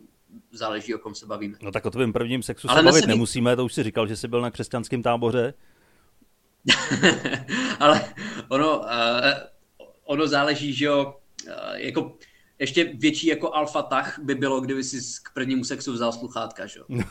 záleží, 0.53 0.95
o 0.95 0.99
kom 0.99 1.15
se 1.15 1.27
bavíme. 1.27 1.59
No 1.63 1.73
tak 1.73 1.87
o 1.87 1.91
tvém 1.91 2.13
prvním 2.13 2.43
sexu 2.43 2.71
Ale 2.71 2.81
se 2.81 2.85
bavit 2.85 3.07
nemusíme, 3.07 3.57
to 3.57 3.65
už 3.65 3.75
si 3.75 3.83
říkal, 3.83 4.07
že 4.07 4.17
jsi 4.17 4.29
byl 4.29 4.41
na 4.41 4.51
křesťanském 4.51 5.03
táboře. 5.03 5.55
Ale 7.81 8.15
ono, 8.49 8.79
uh, 8.79 8.87
ono 10.05 10.27
záleží, 10.27 10.73
že 10.73 10.85
jo, 10.85 11.15
uh, 11.47 11.53
jako 11.75 12.17
ještě 12.63 12.85
větší 12.85 13.27
jako 13.27 13.55
alfa 13.55 13.83
tah 13.83 14.19
by 14.19 14.35
bylo, 14.35 14.61
kdyby 14.61 14.85
si 14.85 15.21
k 15.23 15.35
prvnímu 15.35 15.65
sexu 15.65 15.93
vzal 15.93 16.13
sluchátka, 16.13 16.67
že 16.67 16.81
jo. 16.81 17.03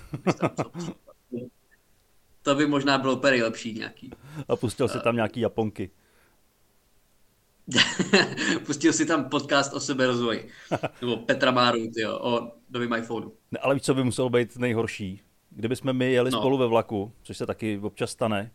to 2.42 2.56
by 2.56 2.68
možná 2.68 2.98
bylo 2.98 3.14
úplně 3.16 3.44
lepší 3.44 3.74
nějaký. 3.74 4.12
A 4.48 4.56
pustil 4.56 4.88
si 4.88 5.00
tam 5.00 5.16
nějaký 5.16 5.40
Japonky. 5.40 5.92
pustil 8.66 8.94
si 8.94 9.06
tam 9.06 9.30
podcast 9.30 9.74
o 9.74 9.80
seberozvoji. 9.80 10.50
Nebo 11.02 11.18
Petra 11.18 11.52
Máru, 11.52 11.92
tyjo, 11.94 12.20
o 12.20 12.52
novým 12.70 12.94
iPhoneu. 12.94 13.32
Ne, 13.52 13.60
ale 13.60 13.74
víš, 13.74 13.84
co 13.84 13.94
by 13.94 14.04
muselo 14.04 14.30
být 14.30 14.58
nejhorší? 14.58 15.22
Kdyby 15.50 15.76
jsme 15.76 15.94
my 15.94 16.12
jeli 16.12 16.32
no. 16.32 16.40
spolu 16.40 16.58
ve 16.58 16.68
vlaku, 16.68 17.14
což 17.24 17.38
se 17.38 17.46
taky 17.46 17.80
občas 17.84 18.12
stane, 18.12 18.52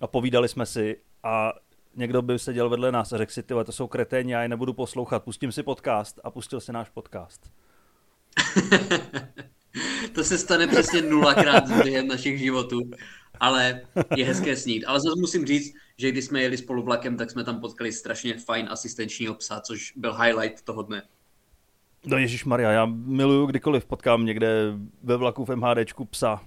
a 0.00 0.06
povídali 0.06 0.48
jsme 0.48 0.66
si 0.66 0.96
a 1.22 1.52
někdo 1.96 2.22
by 2.22 2.38
seděl 2.38 2.68
vedle 2.68 2.92
nás 2.92 3.12
a 3.12 3.18
řekl 3.18 3.32
si, 3.32 3.42
tyhle, 3.42 3.64
to 3.64 3.72
jsou 3.72 3.86
kreténi, 3.86 4.32
já 4.32 4.42
je 4.42 4.48
nebudu 4.48 4.72
poslouchat, 4.72 5.24
pustím 5.24 5.52
si 5.52 5.62
podcast 5.62 6.20
a 6.24 6.30
pustil 6.30 6.60
si 6.60 6.72
náš 6.72 6.88
podcast. 6.88 7.50
to 10.14 10.24
se 10.24 10.38
stane 10.38 10.66
přesně 10.66 11.02
nulakrát 11.02 11.82
během 11.82 12.08
našich 12.08 12.38
životů, 12.38 12.80
ale 13.40 13.80
je 14.16 14.24
hezké 14.24 14.56
snít. 14.56 14.84
Ale 14.86 15.00
zase 15.00 15.20
musím 15.20 15.46
říct, 15.46 15.74
že 15.96 16.12
když 16.12 16.24
jsme 16.24 16.42
jeli 16.42 16.56
spolu 16.56 16.82
vlakem, 16.82 17.16
tak 17.16 17.30
jsme 17.30 17.44
tam 17.44 17.60
potkali 17.60 17.92
strašně 17.92 18.38
fajn 18.38 18.68
asistenčního 18.70 19.34
psa, 19.34 19.60
což 19.60 19.92
byl 19.96 20.14
highlight 20.14 20.62
toho 20.62 20.82
dne. 20.82 21.02
No 22.06 22.18
Ježíš 22.18 22.44
Maria, 22.44 22.70
já 22.70 22.86
miluju 22.86 23.46
kdykoliv 23.46 23.84
potkám 23.84 24.24
někde 24.24 24.72
ve 25.02 25.16
vlaku 25.16 25.44
v 25.44 25.56
MHDčku 25.56 26.04
psa. 26.04 26.40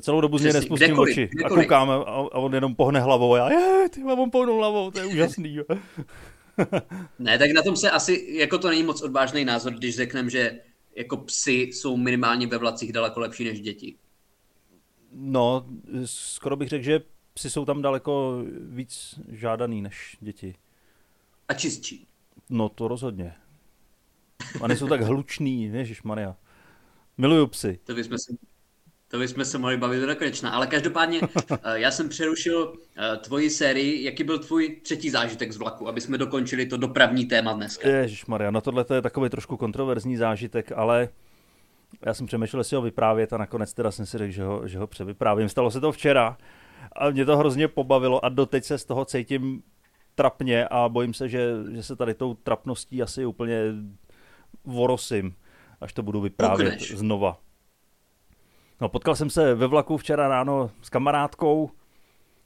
Celou 0.00 0.20
dobu 0.20 0.38
z 0.38 0.42
něj 0.42 0.52
nespustím 0.52 0.86
kdekoliv, 0.86 1.12
oči 1.12 1.28
kdekoliv. 1.32 1.58
a 1.58 1.62
koukám 1.62 1.90
a, 1.90 1.94
a 1.94 2.38
on 2.38 2.54
jenom 2.54 2.74
pohne 2.74 3.00
hlavou 3.00 3.34
a 3.34 3.38
já, 3.38 3.50
je, 3.50 3.88
ty 3.88 4.02
on 4.04 4.30
pohnou 4.30 4.56
hlavou, 4.56 4.90
to 4.90 4.98
je 4.98 5.06
úžasný. 5.06 5.58
ne, 7.18 7.38
tak 7.38 7.50
na 7.50 7.62
tom 7.62 7.76
se 7.76 7.90
asi, 7.90 8.26
jako 8.30 8.58
to 8.58 8.68
není 8.68 8.82
moc 8.82 9.02
odvážný 9.02 9.44
názor, 9.44 9.72
když 9.72 9.96
řekneme, 9.96 10.30
že 10.30 10.60
jako 10.96 11.16
psy 11.16 11.52
jsou 11.52 11.96
minimálně 11.96 12.46
ve 12.46 12.58
vlacích 12.58 12.92
daleko 12.92 13.20
lepší 13.20 13.44
než 13.44 13.60
děti. 13.60 13.96
No, 15.12 15.66
skoro 16.04 16.56
bych 16.56 16.68
řekl, 16.68 16.84
že 16.84 17.00
psy 17.34 17.50
jsou 17.50 17.64
tam 17.64 17.82
daleko 17.82 18.44
víc 18.60 19.20
žádaný 19.28 19.82
než 19.82 20.16
děti. 20.20 20.54
A 21.48 21.54
čistší. 21.54 22.06
No 22.50 22.68
to 22.68 22.88
rozhodně. 22.88 23.34
A 24.62 24.66
nejsou 24.66 24.88
tak 24.88 25.00
hlučný, 25.00 25.64
Ježíš 25.64 26.02
Maria. 26.02 26.36
Miluju 27.18 27.46
psy. 27.46 27.78
To 27.84 27.94
bychom 27.94 28.18
si, 28.18 28.36
To 29.10 29.18
bychom 29.18 29.44
se 29.44 29.58
mohli 29.58 29.76
bavit 29.76 30.00
do 30.00 30.06
nekonečna. 30.06 30.50
Ale 30.50 30.66
každopádně, 30.66 31.20
eh, 31.50 31.56
já 31.74 31.90
jsem 31.90 32.08
přerušil 32.08 32.74
eh, 32.96 33.16
tvoji 33.16 33.50
sérii. 33.50 34.04
Jaký 34.04 34.24
byl 34.24 34.38
tvůj 34.38 34.76
třetí 34.82 35.10
zážitek 35.10 35.52
z 35.52 35.56
vlaku, 35.56 35.88
aby 35.88 36.00
jsme 36.00 36.18
dokončili 36.18 36.66
to 36.66 36.76
dopravní 36.76 37.26
téma 37.26 37.52
dneska? 37.52 37.88
Maria, 38.28 38.50
no 38.50 38.60
tohle 38.60 38.84
je 38.94 39.02
takový 39.02 39.30
trošku 39.30 39.56
kontroverzní 39.56 40.16
zážitek, 40.16 40.72
ale 40.72 41.08
já 42.06 42.14
jsem 42.14 42.26
přemýšlel, 42.26 42.60
jestli 42.60 42.76
ho 42.76 42.82
vyprávět 42.82 43.32
a 43.32 43.38
nakonec 43.38 43.72
teda 43.72 43.90
jsem 43.90 44.06
si 44.06 44.18
řekl, 44.18 44.32
že 44.32 44.44
ho, 44.44 44.68
že 44.68 44.78
ho 44.78 44.86
převyprávím. 44.86 45.48
Stalo 45.48 45.70
se 45.70 45.80
to 45.80 45.92
včera 45.92 46.36
a 46.92 47.10
mě 47.10 47.24
to 47.24 47.36
hrozně 47.36 47.68
pobavilo 47.68 48.24
a 48.24 48.28
doteď 48.28 48.64
se 48.64 48.78
z 48.78 48.84
toho 48.84 49.04
cítím 49.04 49.62
trapně 50.14 50.68
a 50.68 50.88
bojím 50.88 51.14
se, 51.14 51.28
že, 51.28 51.52
že 51.72 51.82
se 51.82 51.96
tady 51.96 52.14
tou 52.14 52.34
trapností 52.34 53.02
asi 53.02 53.26
úplně 53.26 53.62
vorosím, 54.64 55.34
až 55.80 55.92
to 55.92 56.02
budu 56.02 56.20
vyprávět 56.20 56.72
Pukneš. 56.72 56.94
znova. 56.94 57.38
No, 58.80 58.88
potkal 58.88 59.16
jsem 59.16 59.30
se 59.30 59.54
ve 59.54 59.66
vlaku 59.66 59.96
včera 59.96 60.28
ráno 60.28 60.70
s 60.82 60.90
kamarádkou, 60.90 61.70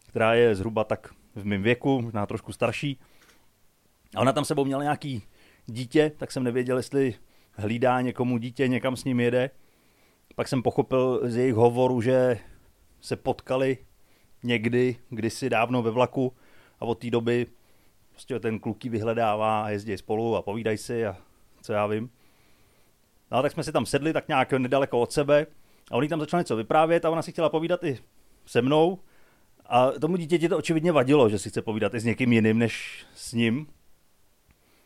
která 0.06 0.34
je 0.34 0.54
zhruba 0.54 0.84
tak 0.84 1.14
v 1.34 1.44
mém 1.44 1.62
věku, 1.62 2.00
možná 2.02 2.26
trošku 2.26 2.52
starší. 2.52 3.00
A 4.16 4.20
ona 4.20 4.32
tam 4.32 4.44
sebou 4.44 4.64
měla 4.64 4.82
nějaký 4.82 5.22
dítě, 5.66 6.12
tak 6.16 6.32
jsem 6.32 6.44
nevěděl, 6.44 6.76
jestli 6.76 7.14
hlídá 7.52 8.00
někomu 8.00 8.38
dítě, 8.38 8.68
někam 8.68 8.96
s 8.96 9.04
ním 9.04 9.20
jede. 9.20 9.50
Pak 10.34 10.48
jsem 10.48 10.62
pochopil 10.62 11.20
z 11.22 11.36
jejich 11.36 11.54
hovoru, 11.54 12.00
že 12.00 12.38
se 13.00 13.16
potkali 13.16 13.78
někdy, 14.42 14.96
kdysi 15.10 15.50
dávno 15.50 15.82
ve 15.82 15.90
vlaku 15.90 16.32
a 16.80 16.84
od 16.84 16.98
té 16.98 17.10
doby 17.10 17.46
prostě 18.10 18.40
ten 18.40 18.58
kluký 18.58 18.88
vyhledává 18.88 19.64
a 19.64 19.70
jezdí 19.70 19.96
spolu 19.96 20.36
a 20.36 20.42
povídají 20.42 20.78
si 20.78 21.06
a 21.06 21.16
co 21.62 21.72
já 21.72 21.86
vím. 21.86 22.10
No 23.30 23.42
tak 23.42 23.52
jsme 23.52 23.64
si 23.64 23.72
tam 23.72 23.86
sedli 23.86 24.12
tak 24.12 24.28
nějak 24.28 24.52
nedaleko 24.52 25.00
od 25.00 25.12
sebe 25.12 25.46
a 25.90 25.96
oni 25.96 26.08
tam 26.08 26.20
začali 26.20 26.40
něco 26.40 26.56
vyprávět 26.56 27.04
a 27.04 27.10
ona 27.10 27.22
si 27.22 27.32
chtěla 27.32 27.48
povídat 27.48 27.84
i 27.84 27.98
se 28.46 28.62
mnou. 28.62 28.98
A 29.66 29.90
tomu 29.90 30.16
dítěti 30.16 30.48
to 30.48 30.58
očividně 30.58 30.92
vadilo, 30.92 31.28
že 31.28 31.38
si 31.38 31.50
chce 31.50 31.62
povídat 31.62 31.94
i 31.94 32.00
s 32.00 32.04
někým 32.04 32.32
jiným 32.32 32.58
než 32.58 33.04
s 33.14 33.32
ním. 33.32 33.66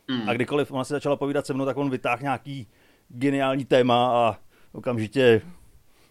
Mm. 0.07 0.29
A 0.29 0.33
kdykoliv 0.33 0.71
ona 0.71 0.83
si 0.83 0.93
začala 0.93 1.15
povídat 1.15 1.45
se 1.45 1.53
mnou, 1.53 1.65
tak 1.65 1.77
on 1.77 1.89
vytáhl 1.89 2.21
nějaký 2.21 2.67
geniální 3.09 3.65
téma 3.65 4.27
a 4.29 4.37
okamžitě 4.71 5.41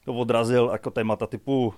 to 0.04 0.14
odrazil 0.14 0.68
jako 0.72 0.90
témata 0.90 1.26
typu 1.26 1.74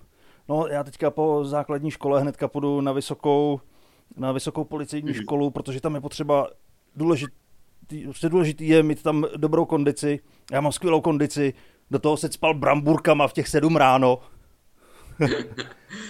no 0.50 0.66
já 0.66 0.84
teďka 0.84 1.10
po 1.10 1.44
základní 1.44 1.90
škole 1.90 2.20
hnedka 2.20 2.48
půjdu 2.48 2.80
na 2.80 2.92
vysokou, 2.92 3.60
na 4.16 4.32
vysokou 4.32 4.64
policejní 4.64 5.08
mm. 5.08 5.14
školu, 5.14 5.50
protože 5.50 5.80
tam 5.80 5.94
je 5.94 6.00
potřeba 6.00 6.48
důležitý, 6.96 8.04
prostě 8.04 8.28
důležitý 8.28 8.68
je 8.68 8.82
mít 8.82 9.02
tam 9.02 9.26
dobrou 9.36 9.64
kondici. 9.64 10.20
Já 10.52 10.60
mám 10.60 10.72
skvělou 10.72 11.00
kondici, 11.00 11.54
do 11.90 11.98
toho 11.98 12.16
se 12.16 12.32
spal 12.32 12.54
bramburkama 12.54 13.28
v 13.28 13.32
těch 13.32 13.48
sedm 13.48 13.76
ráno. 13.76 14.18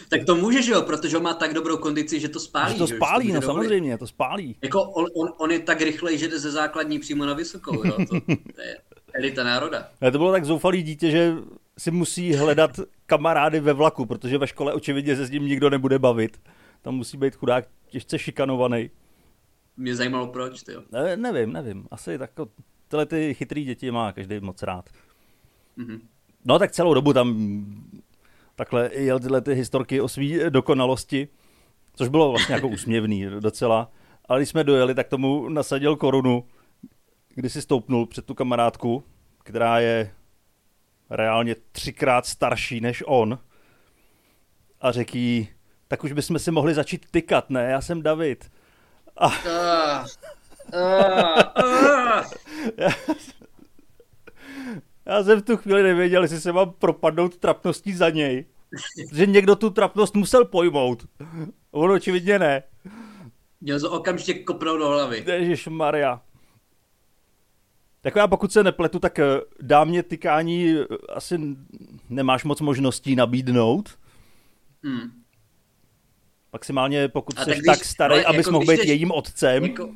tak 0.09 0.25
to 0.27 0.37
může, 0.37 0.63
že 0.63 0.73
jo, 0.73 0.83
protože 0.83 1.17
on 1.17 1.23
má 1.23 1.35
tak 1.35 1.55
dobrou 1.55 1.77
kondici, 1.77 2.21
že 2.21 2.29
to 2.29 2.41
spálí. 2.41 2.73
Že 2.73 2.79
to 2.79 2.87
spálí, 2.87 3.27
že? 3.27 3.33
no 3.33 3.43
samozřejmě, 3.43 3.99
to 3.99 4.07
spálí. 4.07 4.57
Jako 4.63 4.83
on, 4.83 5.07
on, 5.17 5.33
on, 5.39 5.51
je 5.51 5.59
tak 5.59 5.81
rychlej, 5.81 6.19
že 6.19 6.29
jde 6.29 6.39
ze 6.39 6.51
základní 6.51 6.99
přímo 6.99 7.27
na 7.27 7.35
vysokou, 7.35 7.87
jo, 7.87 7.97
to, 8.09 8.21
to 8.55 8.61
je 8.61 8.77
elita 9.15 9.45
národa. 9.45 9.89
Ale 10.01 10.11
to 10.11 10.19
bylo 10.19 10.33
tak 10.33 10.45
zoufalý 10.45 10.83
dítě, 10.83 11.11
že 11.11 11.35
si 11.79 11.91
musí 11.91 12.35
hledat 12.35 12.81
kamarády 13.07 13.61
ve 13.61 13.73
vlaku, 13.73 14.07
protože 14.07 14.39
ve 14.39 14.47
škole 14.47 14.73
očividně 14.73 15.17
se 15.17 15.27
s 15.27 15.31
ním 15.31 15.47
nikdo 15.47 15.71
nebude 15.71 15.99
bavit. 15.99 16.41
Tam 16.83 16.95
musí 16.95 17.17
být 17.17 17.35
chudák 17.35 17.65
těžce 17.89 18.19
šikanovaný. 18.19 18.91
Mě 19.77 19.97
zajímalo 19.97 20.27
proč, 20.27 20.63
ty 20.63 20.73
jo. 20.73 20.83
Ne, 20.93 21.17
nevím, 21.17 21.53
nevím. 21.53 21.89
Asi 21.91 22.19
tak 22.19 22.31
tyhle 22.89 23.07
ty 23.07 23.35
chytrý 23.35 23.65
děti 23.65 23.91
má 23.91 24.13
každý 24.13 24.41
moc 24.41 24.63
rád. 24.63 24.91
Mm-hmm. 25.81 26.01
No 26.45 26.59
tak 26.59 26.73
celou 26.73 26.95
dobu 26.95 27.13
tam 27.13 27.37
takhle 28.57 28.91
jel 28.93 29.21
tyhle 29.21 29.41
ty 29.41 29.55
historky 29.55 30.01
o 30.01 30.09
své 30.09 30.51
dokonalosti, 30.51 31.29
což 31.95 32.09
bylo 32.09 32.31
vlastně 32.31 32.55
jako 32.55 32.69
úsměvný 32.69 33.27
docela. 33.41 33.91
Ale 34.29 34.41
když 34.41 34.49
jsme 34.49 34.65
dojeli, 34.65 34.95
tak 34.95 35.09
tomu 35.09 35.49
nasadil 35.49 35.97
korunu, 35.97 36.45
kdy 37.35 37.51
si 37.51 37.63
stoupnul 37.63 38.07
před 38.07 38.27
tu 38.27 38.35
kamarádku, 38.35 39.05
která 39.45 39.81
je 39.81 40.11
reálně 41.11 41.57
třikrát 41.73 42.27
starší 42.27 42.81
než 42.81 43.03
on 43.07 43.39
a 44.81 44.93
řekl 44.93 45.17
jí, 45.17 45.49
tak 45.89 46.05
už 46.05 46.13
bychom 46.13 46.39
si 46.39 46.51
mohli 46.51 46.75
začít 46.75 47.07
tykat, 47.11 47.51
ne? 47.51 47.71
Já 47.71 47.81
jsem 47.81 48.03
David. 48.03 48.51
A... 49.17 49.27
Uh, 49.27 50.07
uh, 50.75 51.43
uh. 52.79 53.15
Já 55.11 55.25
jsem 55.25 55.41
v 55.41 55.45
tu 55.45 55.57
chvíli 55.57 55.83
nevěděl, 55.83 56.23
jestli 56.23 56.41
se 56.41 56.53
mám 56.53 56.73
propadnout 56.73 57.37
trapností 57.37 57.93
za 57.93 58.11
něj. 58.11 58.45
Že 59.13 59.27
někdo 59.27 59.57
tu 59.57 59.71
trapnost 59.71 60.15
musel 60.15 60.45
pojmout. 60.45 61.07
On 61.71 61.91
očividně 61.91 62.39
ne. 62.39 62.63
Měl 63.61 63.81
to 63.81 63.91
okamžitě 63.91 64.35
kopnout 64.35 64.79
do 64.79 64.89
hlavy. 64.89 65.25
Ježíš 65.27 65.67
Maria. 65.67 66.23
Tak 68.01 68.17
já 68.17 68.27
pokud 68.27 68.53
se 68.53 68.63
nepletu, 68.63 68.99
tak 68.99 69.19
eh, 69.19 69.25
dámě 69.63 70.03
tykání 70.03 70.75
eh, 70.75 70.85
asi 71.15 71.41
nemáš 72.09 72.45
moc 72.45 72.61
možností 72.61 73.17
nabídnout. 73.17 73.99
Hmm. 74.83 75.23
Maximálně 76.53 77.09
pokud 77.09 77.39
jsi 77.39 77.63
tak, 77.67 77.85
starý, 77.85 78.25
abys 78.25 78.39
jako 78.39 78.51
mohl 78.51 78.67
být 78.67 78.85
jejím 78.85 79.11
otcem. 79.11 79.65
Jako, 79.65 79.95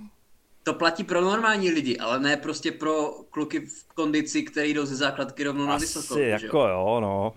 to 0.65 0.75
platí 0.75 1.05
pro 1.05 1.21
normální 1.21 1.71
lidi, 1.71 1.99
ale 1.99 2.21
ne 2.21 2.37
prostě 2.37 2.73
pro 2.73 3.11
kluky 3.31 3.61
v 3.61 3.95
kondici, 3.95 4.43
který 4.43 4.75
jdou 4.75 4.87
ze 4.87 4.97
základky 4.97 5.45
rovnou 5.45 5.67
na 5.67 5.77
vysokou. 5.77 6.15
Asi 6.15 6.23
jako 6.23 6.59
jo, 6.59 6.67
jo 6.69 7.01
no. 7.01 7.33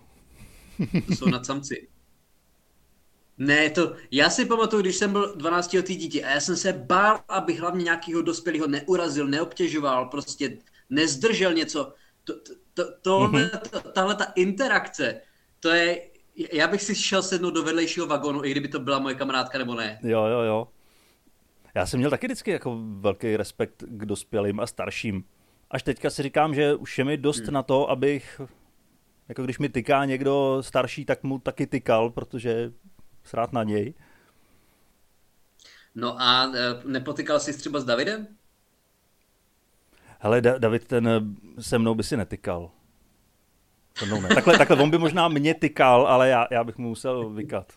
To 1.08 1.16
jsou 1.16 1.26
nadsamci. 1.26 1.88
Ne, 3.38 3.70
to, 3.70 3.94
já 4.12 4.30
si 4.30 4.46
pamatuju, 4.46 4.82
když 4.82 4.96
jsem 4.96 5.12
byl 5.12 5.36
12 5.36 5.74
letý 5.74 5.96
dítě 5.96 6.24
a 6.24 6.30
já 6.30 6.40
jsem 6.40 6.56
se 6.56 6.74
bál, 6.74 7.20
aby 7.30 7.56
hlavně 7.56 7.84
nějakého 7.84 8.22
dospělého 8.22 8.68
neurazil, 8.68 9.28
neobtěžoval, 9.28 10.06
prostě 10.06 10.58
nezdržel 10.90 11.54
něco. 11.54 11.94
To, 12.24 12.34
to, 12.34 12.54
to, 12.74 12.84
tohle, 13.02 13.28
mm-hmm. 13.30 13.82
tahle 13.92 14.16
ta 14.16 14.24
interakce, 14.24 15.22
to 15.60 15.70
je, 15.70 16.02
já 16.54 16.68
bych 16.68 16.82
si 16.82 16.96
šel 16.96 17.24
sednout 17.24 17.52
do 17.52 17.63
vedlejšího 17.63 18.08
vagonu, 18.08 18.46
i 18.46 18.52
kdyby 18.52 18.68
to 18.68 18.80
byla 18.80 19.00
moje 19.00 19.16
kamarádka 19.16 19.58
nebo 19.58 19.76
ne. 19.76 20.00
Jo, 20.04 20.26
jo, 20.26 20.42
jo. 20.42 20.68
Já 21.78 21.86
jsem 21.86 21.98
měl 21.98 22.10
taky 22.10 22.28
vždycky 22.28 22.52
jako 22.52 22.80
velký 23.00 23.38
respekt 23.38 23.84
k 23.88 24.06
dospělým 24.06 24.60
a 24.60 24.68
starším. 24.68 25.24
Až 25.72 25.84
teďka 25.84 26.10
si 26.10 26.24
říkám, 26.24 26.56
že 26.56 26.76
už 26.76 26.98
je 26.98 27.04
mi 27.04 27.18
dost 27.18 27.44
hmm. 27.44 27.54
na 27.54 27.63
to, 27.63 27.90
abych, 27.90 28.42
jako 29.28 29.44
když 29.44 29.60
mi 29.60 29.70
tyká 29.70 30.06
někdo 30.06 30.58
starší, 30.62 31.06
tak 31.06 31.24
mu 31.24 31.40
taky 31.40 31.68
tykal, 31.68 32.10
protože 32.10 32.72
srát 33.24 33.54
na 33.54 33.63
něj. 33.63 33.94
No 35.96 36.22
a 36.22 36.52
e, 36.56 36.82
nepotykal 36.86 37.40
jsi 37.40 37.58
třeba 37.58 37.80
s 37.80 37.86
Davidem? 37.86 38.28
Hele, 40.20 40.42
da- 40.42 40.60
David 40.60 40.88
ten 40.88 41.08
e, 41.08 41.22
se 41.60 41.80
mnou 41.80 41.96
by 41.96 42.04
si 42.04 42.18
netykal. 42.18 42.72
Mnou 44.06 44.22
ne. 44.22 44.28
Takhle, 44.28 44.58
takhle, 44.58 44.78
on 44.78 44.90
by 44.90 44.98
možná 44.98 45.28
mě 45.28 45.54
tykal, 45.54 46.08
ale 46.08 46.30
já, 46.30 46.48
já 46.52 46.63
bych 46.63 46.78
mu 46.78 46.90
musel 46.90 47.30
vykat. 47.30 47.74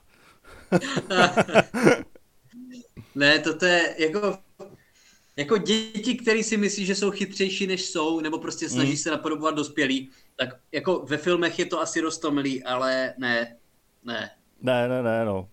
Ne, 3.14 3.38
to 3.38 3.66
je 3.66 3.94
jako, 3.98 4.38
jako 5.36 5.56
děti, 5.56 6.14
které 6.14 6.42
si 6.42 6.56
myslí, 6.56 6.86
že 6.86 6.94
jsou 6.94 7.10
chytřejší 7.10 7.66
než 7.66 7.84
jsou, 7.84 8.20
nebo 8.20 8.38
prostě 8.38 8.68
snaží 8.68 8.90
mm. 8.90 8.96
se 8.96 9.10
napodobovat 9.10 9.54
dospělí, 9.54 10.10
tak 10.36 10.48
jako 10.72 10.98
ve 10.98 11.16
filmech 11.16 11.58
je 11.58 11.66
to 11.66 11.80
asi 11.80 12.00
roztomilý, 12.00 12.64
ale 12.64 13.14
ne, 13.18 13.56
ne. 14.04 14.30
Ne, 14.62 14.88
ne, 14.88 15.02
ne, 15.02 15.24
no. 15.24 15.48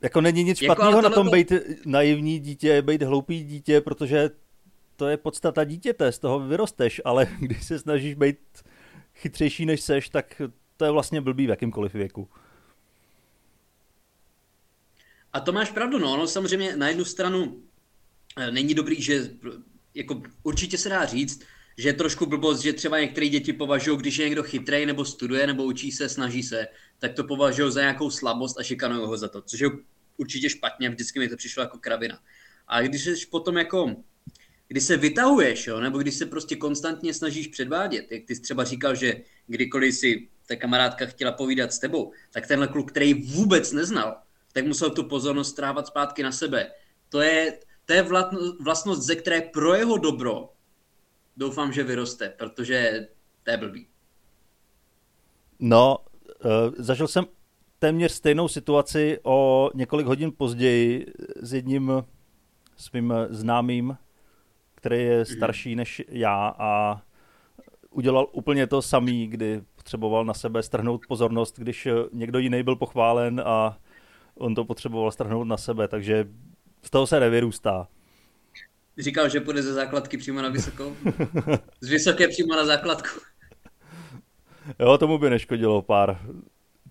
Jako 0.00 0.20
není 0.20 0.44
nic 0.44 0.62
jako, 0.62 0.74
špatného 0.74 1.02
na 1.02 1.10
tom 1.10 1.30
být 1.30 1.52
naivní 1.86 2.38
dítě, 2.38 2.82
být 2.82 3.02
hloupý 3.02 3.44
dítě, 3.44 3.80
protože 3.80 4.30
to 4.96 5.08
je 5.08 5.16
podstata 5.16 5.64
dítěte, 5.64 6.12
z 6.12 6.18
toho 6.18 6.40
vyrosteš, 6.40 7.00
ale 7.04 7.26
když 7.40 7.66
se 7.66 7.78
snažíš 7.78 8.14
být 8.14 8.38
chytřejší 9.14 9.66
než 9.66 9.80
seš, 9.80 10.08
tak 10.08 10.42
to 10.76 10.84
je 10.84 10.90
vlastně 10.90 11.20
blbý 11.20 11.46
v 11.46 11.50
jakýmkoliv 11.50 11.94
věku. 11.94 12.28
A 15.32 15.40
to 15.40 15.52
máš 15.52 15.70
pravdu, 15.70 15.98
no. 15.98 16.12
Ono 16.12 16.26
samozřejmě 16.26 16.76
na 16.76 16.88
jednu 16.88 17.04
stranu 17.04 17.62
eh, 18.36 18.50
není 18.50 18.74
dobrý, 18.74 19.02
že 19.02 19.30
jako 19.94 20.22
určitě 20.42 20.78
se 20.78 20.88
dá 20.88 21.06
říct, 21.06 21.42
že 21.78 21.88
je 21.88 21.92
trošku 21.92 22.26
blbost, 22.26 22.60
že 22.60 22.72
třeba 22.72 23.00
některé 23.00 23.28
děti 23.28 23.52
považují, 23.52 23.98
když 23.98 24.16
je 24.16 24.24
někdo 24.24 24.42
chytrý 24.42 24.86
nebo 24.86 25.04
studuje 25.04 25.46
nebo 25.46 25.64
učí 25.64 25.92
se, 25.92 26.08
snaží 26.08 26.42
se, 26.42 26.66
tak 26.98 27.14
to 27.14 27.24
považují 27.24 27.72
za 27.72 27.80
nějakou 27.80 28.10
slabost 28.10 28.58
a 28.58 28.62
šikanují 28.62 29.06
ho 29.06 29.16
za 29.16 29.28
to, 29.28 29.42
což 29.42 29.60
je 29.60 29.68
určitě 30.16 30.50
špatně, 30.50 30.90
vždycky 30.90 31.18
mi 31.18 31.28
to 31.28 31.36
přišlo 31.36 31.62
jako 31.62 31.78
kravina. 31.78 32.18
A 32.68 32.82
když 32.82 33.04
jsi 33.04 33.26
potom 33.30 33.56
jako, 33.56 33.96
když 34.68 34.84
se 34.84 34.96
vytahuješ, 34.96 35.66
jo, 35.66 35.80
nebo 35.80 35.98
když 35.98 36.14
se 36.14 36.26
prostě 36.26 36.56
konstantně 36.56 37.14
snažíš 37.14 37.46
předvádět, 37.46 38.12
jak 38.12 38.24
ty 38.24 38.34
jsi 38.34 38.42
třeba 38.42 38.64
říkal, 38.64 38.94
že 38.94 39.20
kdykoliv 39.46 39.94
si 39.94 40.28
ta 40.46 40.56
kamarádka 40.56 41.06
chtěla 41.06 41.32
povídat 41.32 41.72
s 41.72 41.78
tebou, 41.78 42.12
tak 42.30 42.46
tenhle 42.46 42.68
kluk, 42.68 42.90
který 42.90 43.14
vůbec 43.14 43.72
neznal, 43.72 44.16
tak 44.58 44.66
musel 44.66 44.90
tu 44.90 45.04
pozornost 45.04 45.48
strávat 45.48 45.86
zpátky 45.86 46.22
na 46.22 46.32
sebe. 46.32 46.70
To 47.08 47.20
je, 47.20 47.58
to 47.86 47.92
je 47.92 48.06
vlastnost, 48.60 49.02
ze 49.02 49.16
které 49.16 49.40
pro 49.40 49.74
jeho 49.74 49.98
dobro 49.98 50.48
doufám, 51.36 51.72
že 51.72 51.82
vyroste, 51.82 52.28
protože 52.28 53.08
to 53.42 53.50
je 53.50 53.56
blbý. 53.56 53.86
No, 55.58 55.98
uh, 56.44 56.74
zažil 56.78 57.08
jsem 57.08 57.24
téměř 57.78 58.12
stejnou 58.12 58.48
situaci 58.48 59.18
o 59.22 59.70
několik 59.74 60.06
hodin 60.06 60.32
později 60.36 61.06
s 61.40 61.52
jedním 61.52 61.92
svým 62.76 63.14
známým, 63.30 63.96
který 64.74 65.04
je 65.04 65.16
mhm. 65.16 65.26
starší 65.26 65.76
než 65.76 66.02
já 66.08 66.54
a 66.58 67.02
udělal 67.90 68.26
úplně 68.32 68.66
to 68.66 68.82
samý, 68.82 69.26
kdy 69.26 69.62
potřeboval 69.76 70.24
na 70.24 70.34
sebe 70.34 70.62
strhnout 70.62 71.06
pozornost, 71.06 71.58
když 71.58 71.88
někdo 72.12 72.38
jiný 72.38 72.62
byl 72.62 72.76
pochválen 72.76 73.42
a 73.46 73.78
on 74.38 74.54
to 74.54 74.64
potřeboval 74.64 75.12
strhnout 75.12 75.46
na 75.46 75.56
sebe, 75.56 75.88
takže 75.88 76.28
z 76.82 76.90
toho 76.90 77.06
se 77.06 77.20
nevyrůstá. 77.20 77.88
Říkal, 78.98 79.28
že 79.28 79.40
půjde 79.40 79.62
ze 79.62 79.72
základky 79.72 80.18
přímo 80.18 80.42
na 80.42 80.48
vysokou? 80.48 80.96
Z 81.80 81.88
vysoké 81.88 82.28
přímo 82.28 82.56
na 82.56 82.66
základku. 82.66 83.20
Jo, 84.78 84.98
tomu 84.98 85.18
by 85.18 85.30
neškodilo 85.30 85.82
pár 85.82 86.20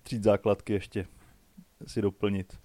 tříd 0.02 0.22
základky 0.22 0.72
ještě 0.72 1.06
si 1.86 2.02
doplnit. 2.02 2.58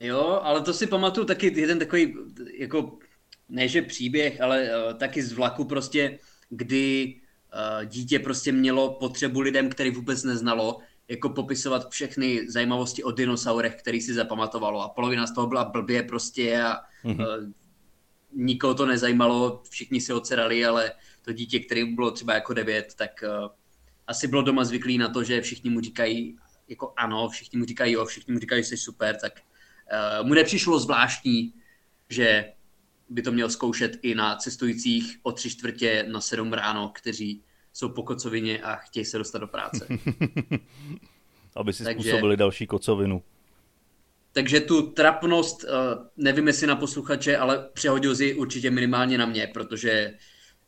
Jo, 0.00 0.40
ale 0.42 0.60
to 0.60 0.72
si 0.72 0.86
pamatuju 0.86 1.26
taky 1.26 1.60
jeden 1.60 1.78
takový, 1.78 2.14
jako, 2.58 2.98
ne 3.48 3.68
že 3.68 3.82
příběh, 3.82 4.40
ale 4.40 4.62
uh, 4.62 4.98
taky 4.98 5.22
z 5.22 5.32
vlaku 5.32 5.64
prostě, 5.64 6.18
kdy 6.50 7.14
uh, 7.54 7.84
dítě 7.84 8.18
prostě 8.18 8.52
mělo 8.52 8.94
potřebu 8.94 9.40
lidem, 9.40 9.68
který 9.68 9.90
vůbec 9.90 10.24
neznalo, 10.24 10.78
jako 11.08 11.28
popisovat 11.28 11.90
všechny 11.90 12.50
zajímavosti 12.50 13.04
o 13.04 13.10
dinosaurech, 13.10 13.74
který 13.74 14.00
si 14.00 14.14
zapamatovalo 14.14 14.82
a 14.82 14.88
polovina 14.88 15.26
z 15.26 15.34
toho 15.34 15.46
byla 15.46 15.64
blbě 15.64 16.02
prostě 16.02 16.62
a 16.62 16.76
mm-hmm. 17.04 17.38
uh, 17.38 17.52
nikoho 18.32 18.74
to 18.74 18.86
nezajímalo, 18.86 19.62
všichni 19.70 20.00
si 20.00 20.12
ocerali, 20.12 20.66
ale 20.66 20.92
to 21.22 21.32
dítě, 21.32 21.58
který 21.58 21.94
bylo 21.94 22.10
třeba 22.10 22.34
jako 22.34 22.54
devět, 22.54 22.94
tak 22.96 23.24
uh, 23.42 23.48
asi 24.06 24.28
bylo 24.28 24.42
doma 24.42 24.64
zvyklý 24.64 24.98
na 24.98 25.08
to, 25.08 25.24
že 25.24 25.40
všichni 25.40 25.70
mu 25.70 25.80
říkají 25.80 26.36
jako 26.68 26.92
ano, 26.96 27.28
všichni 27.28 27.58
mu 27.58 27.64
říkají 27.64 27.92
jo, 27.92 28.04
všichni 28.04 28.32
mu 28.32 28.40
říkají, 28.40 28.62
že 28.62 28.68
jsi 28.68 28.76
super, 28.76 29.16
tak 29.20 29.32
uh, 30.20 30.26
mu 30.26 30.34
nepřišlo 30.34 30.78
zvláštní, 30.78 31.54
že 32.08 32.52
by 33.08 33.22
to 33.22 33.32
měl 33.32 33.50
zkoušet 33.50 33.98
i 34.02 34.14
na 34.14 34.36
cestujících 34.36 35.18
o 35.22 35.32
tři 35.32 35.50
čtvrtě 35.50 36.06
na 36.08 36.20
sedm 36.20 36.52
ráno, 36.52 36.88
kteří 36.94 37.42
jsou 37.78 37.88
po 37.88 38.02
kocovině 38.02 38.62
a 38.62 38.76
chtějí 38.76 39.04
se 39.04 39.18
dostat 39.18 39.38
do 39.38 39.46
práce. 39.46 39.86
Aby 41.56 41.72
si 41.72 41.84
Takže... 41.84 42.08
způsobili 42.08 42.36
další 42.36 42.66
kocovinu. 42.66 43.22
Takže 44.32 44.60
tu 44.60 44.82
trapnost, 44.82 45.64
uh, 45.64 45.70
nevím 46.16 46.46
jestli 46.46 46.66
na 46.66 46.76
posluchače, 46.76 47.36
ale 47.36 47.68
přehodil 47.72 48.16
si 48.16 48.34
určitě 48.34 48.70
minimálně 48.70 49.18
na 49.18 49.26
mě, 49.26 49.50
protože 49.54 50.14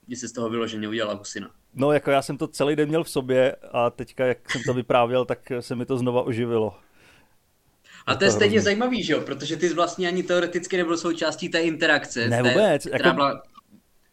mě 0.07 0.17
se 0.17 0.29
z 0.29 0.33
toho 0.33 0.51
vyloženě 0.51 0.89
udělala 0.89 1.19
husina. 1.19 1.51
No, 1.75 1.93
jako 1.93 2.11
já 2.11 2.23
jsem 2.23 2.39
to 2.39 2.49
celý 2.49 2.77
den 2.77 2.89
měl 2.89 3.05
v 3.05 3.11
sobě 3.11 3.57
a 3.73 3.91
teďka, 3.91 4.27
jak 4.27 4.51
jsem 4.51 4.63
to 4.67 4.75
vyprávěl, 4.75 5.25
tak 5.25 5.53
se 5.61 5.75
mi 5.75 5.87
to 5.87 5.99
znova 5.99 6.23
oživilo. 6.23 6.77
A 8.07 8.15
to 8.15 8.25
je 8.25 8.31
stejně 8.31 8.61
zajímavý, 8.61 9.03
že 9.03 9.13
jo? 9.13 9.21
Protože 9.21 9.57
ty 9.57 9.69
vlastně 9.69 10.09
ani 10.09 10.23
teoreticky 10.23 10.77
nebyl 10.77 10.97
součástí 10.97 11.49
té 11.49 11.61
interakce. 11.61 12.29
Ne, 12.29 12.43
vůbec. 12.43 12.83
Té, 12.83 12.91
jako... 12.93 13.13
byla... 13.13 13.43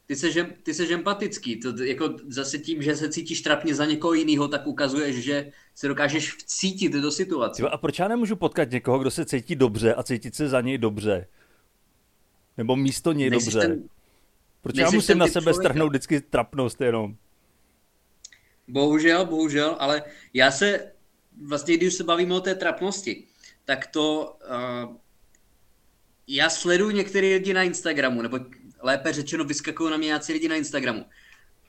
Ty 0.07 0.15
jsi, 0.15 0.43
ty 0.63 0.73
jsi 0.73 0.93
empatický. 0.93 1.59
To, 1.59 1.83
jako 1.83 2.15
zase 2.27 2.57
tím, 2.57 2.81
že 2.81 2.95
se 2.95 3.09
cítíš 3.09 3.41
trapně 3.41 3.75
za 3.75 3.85
někoho 3.85 4.13
jiného, 4.13 4.47
tak 4.47 4.67
ukazuješ, 4.67 5.15
že 5.15 5.51
se 5.75 5.87
dokážeš 5.87 6.33
vcítit 6.33 6.93
do 6.93 7.11
situace. 7.11 7.69
A 7.69 7.77
proč 7.77 7.99
já 7.99 8.07
nemůžu 8.07 8.35
potkat 8.35 8.71
někoho, 8.71 8.99
kdo 8.99 9.11
se 9.11 9.25
cítí 9.25 9.55
dobře 9.55 9.93
a 9.93 10.03
cítit 10.03 10.35
se 10.35 10.49
za 10.49 10.61
něj 10.61 10.77
dobře? 10.77 11.27
Nebo 12.57 12.75
místo 12.75 13.11
něj 13.11 13.29
Nejsi 13.29 13.45
dobře? 13.45 13.67
Ten... 13.67 13.83
Proč 14.61 14.77
já 14.77 14.91
musím 14.91 15.17
na 15.17 15.27
sebe 15.27 15.53
strhnout 15.53 15.89
vždycky 15.89 16.21
trapnost 16.21 16.81
jenom? 16.81 17.15
Bohužel, 18.67 19.25
bohužel, 19.25 19.75
ale 19.79 20.03
já 20.33 20.51
se, 20.51 20.91
vlastně 21.47 21.77
když 21.77 21.93
se 21.93 22.03
bavíme 22.03 22.35
o 22.35 22.41
té 22.41 22.55
trapnosti, 22.55 23.23
tak 23.65 23.87
to, 23.87 24.37
uh, 24.85 24.95
já 26.27 26.49
sleduju 26.49 26.91
některé 26.91 27.27
lidi 27.27 27.53
na 27.53 27.63
Instagramu, 27.63 28.21
nebo 28.21 28.39
lépe 28.81 29.13
řečeno 29.13 29.43
vyskakují 29.43 29.91
na 29.91 29.97
mě 29.97 30.05
nějací 30.05 30.33
lidi 30.33 30.47
na 30.47 30.55
Instagramu. 30.55 31.05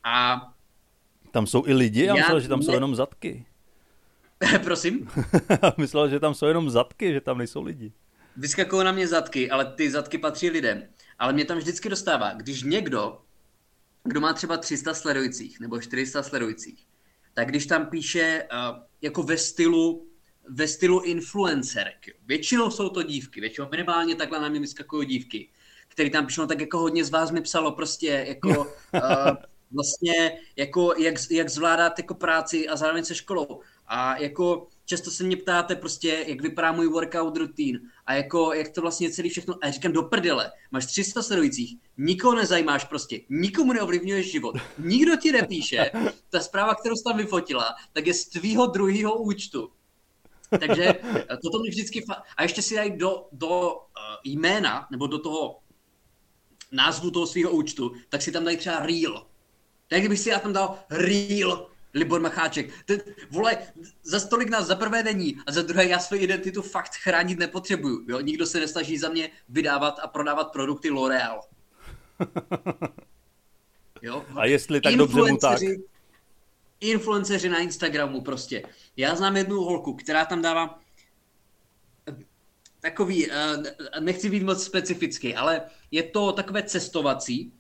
A 0.05 0.43
tam 1.31 1.47
jsou 1.47 1.67
i 1.67 1.73
lidi? 1.73 2.05
Já, 2.05 2.07
já 2.07 2.15
myslel, 2.15 2.41
že 2.41 2.49
tam 2.49 2.59
ne... 2.59 2.65
jsou 2.65 2.73
jenom 2.73 2.95
zadky. 2.95 3.47
Prosím? 4.65 5.09
myslel, 5.77 6.09
že 6.09 6.21
tam 6.21 6.35
jsou 6.35 6.47
jenom 6.47 6.71
zadky, 6.71 7.13
že 7.13 7.21
tam 7.21 7.39
nejsou 7.39 7.63
lidi. 7.63 7.93
Vyskakují 8.37 8.85
na 8.85 8.93
mě 8.93 9.09
zadky, 9.09 9.51
ale 9.51 9.65
ty 9.65 9.91
zadky 9.91 10.19
patří 10.19 10.51
lidem. 10.51 10.83
Ale 11.19 11.33
mě 11.33 11.45
tam 11.45 11.59
vždycky 11.59 11.89
dostává, 11.89 12.33
když 12.33 12.63
někdo, 12.63 13.21
kdo 14.05 14.21
má 14.21 14.33
třeba 14.33 14.57
300 14.57 14.95
sledujících 14.95 15.61
nebo 15.61 15.81
400 15.81 16.23
sledujících, 16.23 16.87
tak 17.35 17.49
když 17.49 17.67
tam 17.67 17.87
píše 17.87 18.49
uh, 18.53 18.79
jako 19.03 19.23
ve 19.23 19.37
stylu 19.37 20.09
ve 20.49 20.69
stylu 20.69 21.01
influencerek. 21.01 22.07
Většinou 22.27 22.71
jsou 22.71 22.89
to 22.89 23.03
dívky, 23.03 23.41
většinou 23.41 23.69
minimálně 23.71 24.15
takhle 24.15 24.41
na 24.41 24.49
mě 24.49 24.61
vyskakují 24.61 25.07
dívky, 25.07 25.49
který 25.99 26.11
tam 26.11 26.27
píšou, 26.27 26.47
tak 26.47 26.61
jako 26.61 26.79
hodně 26.79 27.05
z 27.05 27.11
vás 27.11 27.31
mi 27.31 27.41
psalo 27.41 27.73
prostě 27.73 28.25
jako 28.29 28.49
uh, 28.49 29.37
vlastně 29.71 30.41
jako 30.57 30.95
jak, 30.99 31.15
jak 31.31 31.49
zvládat 31.49 31.99
jako 31.99 32.15
práci 32.15 32.69
a 32.69 32.77
zároveň 32.77 33.05
se 33.05 33.15
školou. 33.15 33.61
A 33.87 34.17
jako 34.17 34.67
často 34.85 35.11
se 35.11 35.25
mě 35.25 35.37
ptáte 35.37 35.77
prostě, 35.77 36.25
jak 36.27 36.43
vypadá 36.43 36.73
můj 36.73 36.89
workout 36.89 37.37
routine 37.37 37.79
a 38.07 38.15
jako, 38.15 38.53
jak 38.53 38.69
to 38.69 38.81
vlastně 38.81 39.11
celý 39.11 39.29
všechno, 39.29 39.55
a 39.63 39.67
já 39.67 39.73
říkám 39.73 39.93
do 39.93 40.03
prdele, 40.03 40.53
máš 40.71 40.87
300 40.87 41.23
sledujících, 41.23 41.77
nikoho 41.97 42.35
nezajímáš 42.35 42.85
prostě, 42.85 43.21
nikomu 43.29 43.73
neovlivňuješ 43.73 44.33
život, 44.33 44.57
nikdo 44.79 45.17
ti 45.17 45.33
nepíše, 45.33 45.91
ta 46.31 46.41
zpráva, 46.41 46.75
kterou 46.75 46.95
jsi 46.95 47.05
tam 47.05 47.17
vyfotila, 47.17 47.75
tak 47.93 48.07
je 48.07 48.15
z 48.15 48.29
tvýho 48.29 48.67
druhého 48.67 49.19
účtu. 49.19 49.71
Takže 50.61 50.95
toto 51.43 51.59
mi 51.59 51.69
vždycky, 51.69 52.01
fa- 52.01 52.23
a 52.37 52.43
ještě 52.43 52.63
si 52.63 52.75
dají 52.75 52.97
do, 52.97 53.27
do 53.33 53.49
uh, 53.49 53.79
jména, 54.25 54.87
nebo 54.91 55.07
do 55.07 55.19
toho 55.19 55.59
názvu 56.73 57.11
toho 57.11 57.27
svého 57.27 57.51
účtu, 57.51 57.93
tak 58.09 58.23
si 58.23 58.33
tam 58.33 58.45
dají 58.45 58.57
třeba 58.57 58.87
real. 58.87 59.27
Tak 59.89 59.99
kdybych 59.99 60.19
si 60.19 60.29
já 60.29 60.39
tam 60.39 60.53
dal 60.53 60.79
real 60.91 61.69
Libor 61.95 62.21
Macháček. 62.21 62.71
Ten, 62.85 63.01
vole, 63.31 63.59
za 64.03 64.21
stolik 64.21 64.51
nás 64.51 64.67
za 64.67 64.77
prvé 64.77 65.03
není 65.03 65.37
a 65.47 65.53
za 65.53 65.63
druhé 65.63 65.87
já 65.87 65.99
svou 65.99 66.17
identitu 66.17 66.63
fakt 66.63 66.95
chránit 66.95 67.39
nepotřebuju. 67.39 68.05
Jo? 68.09 68.21
Nikdo 68.21 68.47
se 68.47 68.61
nesnaží 68.61 68.99
za 68.99 69.09
mě 69.09 69.31
vydávat 69.49 69.99
a 70.03 70.07
prodávat 70.07 70.53
produkty 70.53 70.91
L'Oreal. 70.91 71.41
Jo? 74.03 74.25
A 74.37 74.45
jestli 74.45 74.81
tak 74.81 74.95
dobře 74.95 75.23
mu 75.23 75.37
tak. 75.37 75.59
Influenceři 76.81 77.49
na 77.49 77.59
Instagramu 77.59 78.21
prostě. 78.21 78.63
Já 78.97 79.15
znám 79.15 79.37
jednu 79.37 79.61
holku, 79.61 79.95
která 79.95 80.25
tam 80.25 80.43
dává 80.43 80.81
takový, 82.81 83.31
eh, 83.31 83.57
nechci 84.01 84.31
být 84.31 84.43
moc 84.43 84.65
specifický, 84.65 85.35
ale 85.35 85.63
je 85.91 86.03
to 86.03 86.33
takové 86.33 86.63
cestovací, 86.63 87.53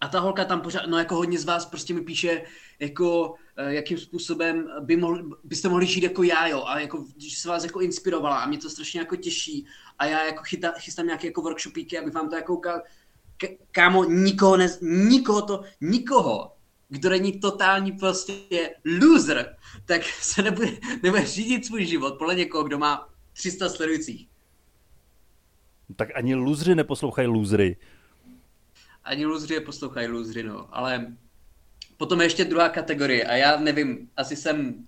a 0.00 0.08
ta 0.08 0.20
holka 0.20 0.44
tam 0.44 0.60
pořád, 0.60 0.86
no 0.86 0.98
jako 0.98 1.14
hodně 1.14 1.38
z 1.38 1.44
vás 1.44 1.66
prostě 1.66 1.94
mi 1.94 2.00
píše, 2.00 2.42
jako 2.78 3.34
eh, 3.56 3.74
jakým 3.74 3.98
způsobem 3.98 4.68
by 4.80 4.96
mohli, 4.96 5.24
byste 5.44 5.68
mohli 5.68 5.86
žít 5.86 6.02
jako 6.02 6.22
já, 6.22 6.46
jo, 6.46 6.64
a 6.66 6.80
jako, 6.80 7.04
že 7.16 7.36
se 7.36 7.48
vás 7.48 7.64
jako 7.64 7.80
inspirovala 7.80 8.36
a 8.36 8.46
mě 8.46 8.58
to 8.58 8.70
strašně 8.70 9.00
jako 9.00 9.16
těší 9.16 9.66
a 9.98 10.06
já 10.06 10.24
jako 10.24 10.42
chyta, 10.42 10.72
chystám 10.78 11.06
nějaké 11.06 11.26
jako 11.26 11.42
workshopíky, 11.42 11.98
abych 11.98 12.14
vám 12.14 12.28
to 12.28 12.36
jako 12.36 12.54
ukázal. 12.54 12.82
Kámo, 13.70 14.04
nikoho, 14.04 14.56
ne, 14.56 14.68
nikoho 14.82 15.42
to, 15.42 15.62
nikoho, 15.80 16.52
kdo 16.88 17.10
není 17.10 17.40
totální 17.40 17.92
prostě 17.92 18.70
loser, 19.02 19.56
tak 19.84 20.02
se 20.04 20.42
nebude, 20.42 20.68
nebude 21.02 21.26
řídit 21.26 21.66
svůj 21.66 21.86
život 21.86 22.18
podle 22.18 22.34
někoho, 22.34 22.64
kdo 22.64 22.78
má 22.78 23.08
300 23.32 23.68
sledujících. 23.68 24.33
Tak 25.96 26.08
ani 26.14 26.34
luzři 26.34 26.74
neposlouchají 26.74 27.28
luzry 27.28 27.76
ani 29.04 29.26
luzři 29.26 29.54
je 29.54 29.60
poslouchají 29.60 30.08
luzři, 30.08 30.42
no. 30.42 30.68
Ale 30.76 31.12
potom 31.96 32.20
je 32.20 32.26
ještě 32.26 32.44
druhá 32.44 32.68
kategorie 32.68 33.24
a 33.24 33.34
já 33.34 33.56
nevím, 33.56 34.10
asi 34.16 34.36
jsem, 34.36 34.86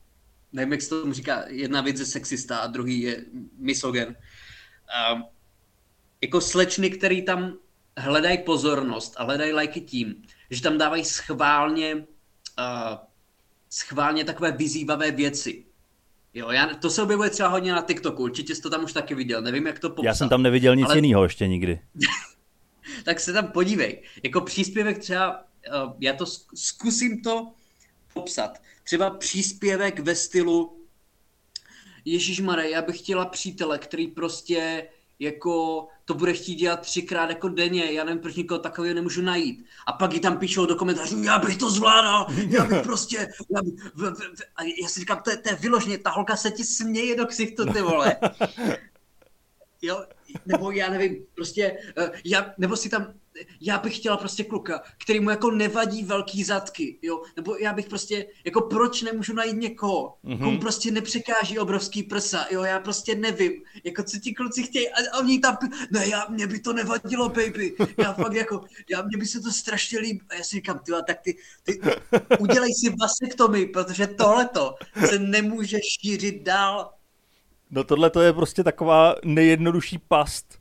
nevím, 0.52 0.72
jak 0.72 0.82
se 0.82 0.88
tomu 0.88 1.12
říká, 1.12 1.44
jedna 1.48 1.80
věc 1.80 2.00
je 2.00 2.06
sexista 2.06 2.58
a 2.58 2.66
druhý 2.66 3.00
je 3.00 3.24
misogen. 3.58 4.16
Um, 5.12 5.24
jako 6.20 6.40
slečny, 6.40 6.90
který 6.90 7.22
tam 7.22 7.58
hledají 7.98 8.38
pozornost 8.38 9.14
a 9.16 9.24
hledají 9.24 9.52
lajky 9.52 9.80
tím, 9.80 10.22
že 10.50 10.62
tam 10.62 10.78
dávají 10.78 11.04
schválně, 11.04 11.94
uh, 11.94 12.04
schválně 13.70 14.24
takové 14.24 14.52
vyzývavé 14.52 15.10
věci. 15.10 15.65
Jo, 16.36 16.50
já, 16.50 16.66
to 16.66 16.90
se 16.90 17.02
objevuje 17.02 17.30
třeba 17.30 17.48
hodně 17.48 17.72
na 17.72 17.82
TikToku, 17.82 18.22
určitě 18.22 18.54
jsi 18.54 18.62
to 18.62 18.70
tam 18.70 18.84
už 18.84 18.92
taky 18.92 19.14
viděl, 19.14 19.42
nevím, 19.42 19.66
jak 19.66 19.78
to 19.78 19.90
popsat. 19.90 20.04
Já 20.04 20.14
jsem 20.14 20.28
tam 20.28 20.42
neviděl 20.42 20.76
nic 20.76 20.86
ale... 20.86 20.98
jiného 20.98 21.22
ještě 21.22 21.48
nikdy. 21.48 21.80
tak 23.04 23.20
se 23.20 23.32
tam 23.32 23.46
podívej. 23.46 24.02
Jako 24.22 24.40
příspěvek 24.40 24.98
třeba, 24.98 25.44
eh, 25.66 25.70
já 26.00 26.12
to 26.12 26.26
zkusím 26.54 27.22
to 27.22 27.52
popsat. 28.14 28.62
Třeba 28.84 29.10
příspěvek 29.10 29.98
ve 29.98 30.14
stylu 30.14 30.86
Ježíš 32.04 32.40
Mare, 32.40 32.70
já 32.70 32.82
bych 32.82 32.98
chtěla 32.98 33.26
přítele, 33.26 33.78
který 33.78 34.06
prostě 34.06 34.88
jako 35.18 35.86
to 36.04 36.14
bude 36.14 36.32
chtít 36.32 36.54
dělat 36.54 36.80
třikrát 36.80 37.30
jako 37.30 37.48
denně, 37.48 37.92
já 37.92 38.04
nevím, 38.04 38.22
proč 38.22 38.34
nikoho 38.34 38.58
takového 38.58 38.94
nemůžu 38.94 39.22
najít. 39.22 39.64
A 39.86 39.92
pak 39.92 40.12
ji 40.12 40.20
tam 40.20 40.38
píšou 40.38 40.66
do 40.66 40.76
komentářů, 40.76 41.22
já 41.22 41.38
bych 41.38 41.56
to 41.56 41.70
zvládal, 41.70 42.26
já 42.48 42.64
bych 42.64 42.80
prostě, 42.82 43.28
já, 43.50 43.62
bych, 43.62 43.74
v, 43.94 44.10
v, 44.10 44.20
v, 44.20 44.42
a 44.56 44.62
já 44.82 44.88
si 44.88 45.00
říkám, 45.00 45.22
to 45.22 45.30
je, 45.30 45.36
to 45.36 45.48
je 45.48 45.56
vyloženě, 45.56 45.98
ta 45.98 46.10
holka 46.10 46.36
se 46.36 46.50
ti 46.50 46.64
směje 46.64 47.16
do 47.16 47.26
ksichtu, 47.26 47.72
ty 47.72 47.82
vole. 47.82 48.16
Jo, 49.82 50.04
nebo 50.46 50.70
já 50.70 50.90
nevím, 50.90 51.26
prostě, 51.34 51.78
uh, 51.98 52.08
já, 52.24 52.54
nebo 52.58 52.76
si 52.76 52.88
tam, 52.88 53.14
já 53.60 53.78
bych 53.78 53.96
chtěla 53.96 54.16
prostě 54.16 54.44
kluka, 54.44 54.82
který 55.02 55.20
mu 55.20 55.30
jako 55.30 55.50
nevadí 55.50 56.04
velký 56.04 56.44
zadky, 56.44 56.98
jo, 57.02 57.22
nebo 57.36 57.56
já 57.56 57.72
bych 57.72 57.88
prostě, 57.88 58.26
jako 58.44 58.60
proč 58.60 59.02
nemůžu 59.02 59.32
najít 59.32 59.56
někoho, 59.56 60.14
mm-hmm. 60.24 60.38
komu 60.38 60.58
prostě 60.58 60.90
nepřekáží 60.90 61.58
obrovský 61.58 62.02
prsa, 62.02 62.46
jo, 62.50 62.62
já 62.62 62.80
prostě 62.80 63.14
nevím, 63.14 63.52
jako 63.84 64.02
co 64.02 64.18
ti 64.18 64.34
kluci 64.34 64.62
chtějí, 64.62 64.88
a, 64.88 64.96
a 65.12 65.18
oni 65.18 65.38
tam, 65.38 65.56
ne, 65.90 66.08
já, 66.08 66.26
mě 66.28 66.46
by 66.46 66.60
to 66.60 66.72
nevadilo, 66.72 67.28
baby, 67.28 67.74
já 67.98 68.12
fakt 68.12 68.34
jako, 68.34 68.64
já, 68.90 69.02
mě 69.02 69.16
by 69.18 69.26
se 69.26 69.40
to 69.40 69.50
strašně 69.50 69.98
líbí, 69.98 70.20
a 70.30 70.34
já 70.34 70.44
si 70.44 70.56
říkám, 70.56 70.78
tyhle, 70.78 71.02
tak 71.02 71.20
ty, 71.20 71.36
ty, 71.62 71.80
udělej 72.38 72.74
si 72.74 72.94
vasektomy, 73.00 73.66
protože 73.66 74.06
tohleto 74.06 74.74
se 75.08 75.18
nemůže 75.18 75.78
šířit 75.82 76.42
dál, 76.42 76.92
No 77.70 77.84
tohle 77.84 78.10
to 78.10 78.20
je 78.20 78.32
prostě 78.32 78.64
taková 78.64 79.14
nejjednodušší 79.24 79.98
past. 79.98 80.58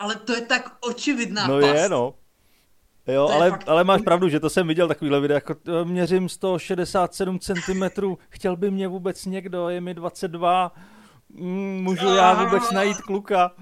Ale 0.00 0.16
to 0.16 0.34
je 0.34 0.40
tak 0.40 0.76
očividná 0.80 1.46
no 1.46 1.60
past. 1.60 1.74
je, 1.74 1.88
no. 1.88 2.14
Jo, 3.06 3.28
ale, 3.28 3.50
fakt... 3.50 3.68
ale 3.68 3.84
máš 3.84 4.02
pravdu, 4.02 4.28
že 4.28 4.40
to 4.40 4.50
jsem 4.50 4.68
viděl 4.68 4.88
takovýhle 4.88 5.20
video, 5.20 5.34
jako 5.34 5.54
měřím 5.84 6.28
167 6.28 7.38
cm, 7.38 7.82
chtěl 8.28 8.56
by 8.56 8.70
mě 8.70 8.88
vůbec 8.88 9.26
někdo, 9.26 9.68
je 9.68 9.80
mi 9.80 9.94
22, 9.94 10.72
mm, 11.28 11.82
můžu 11.82 12.06
já 12.06 12.44
vůbec 12.44 12.70
najít 12.70 12.96
kluka. 12.96 13.52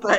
to 0.00 0.10
je 0.10 0.18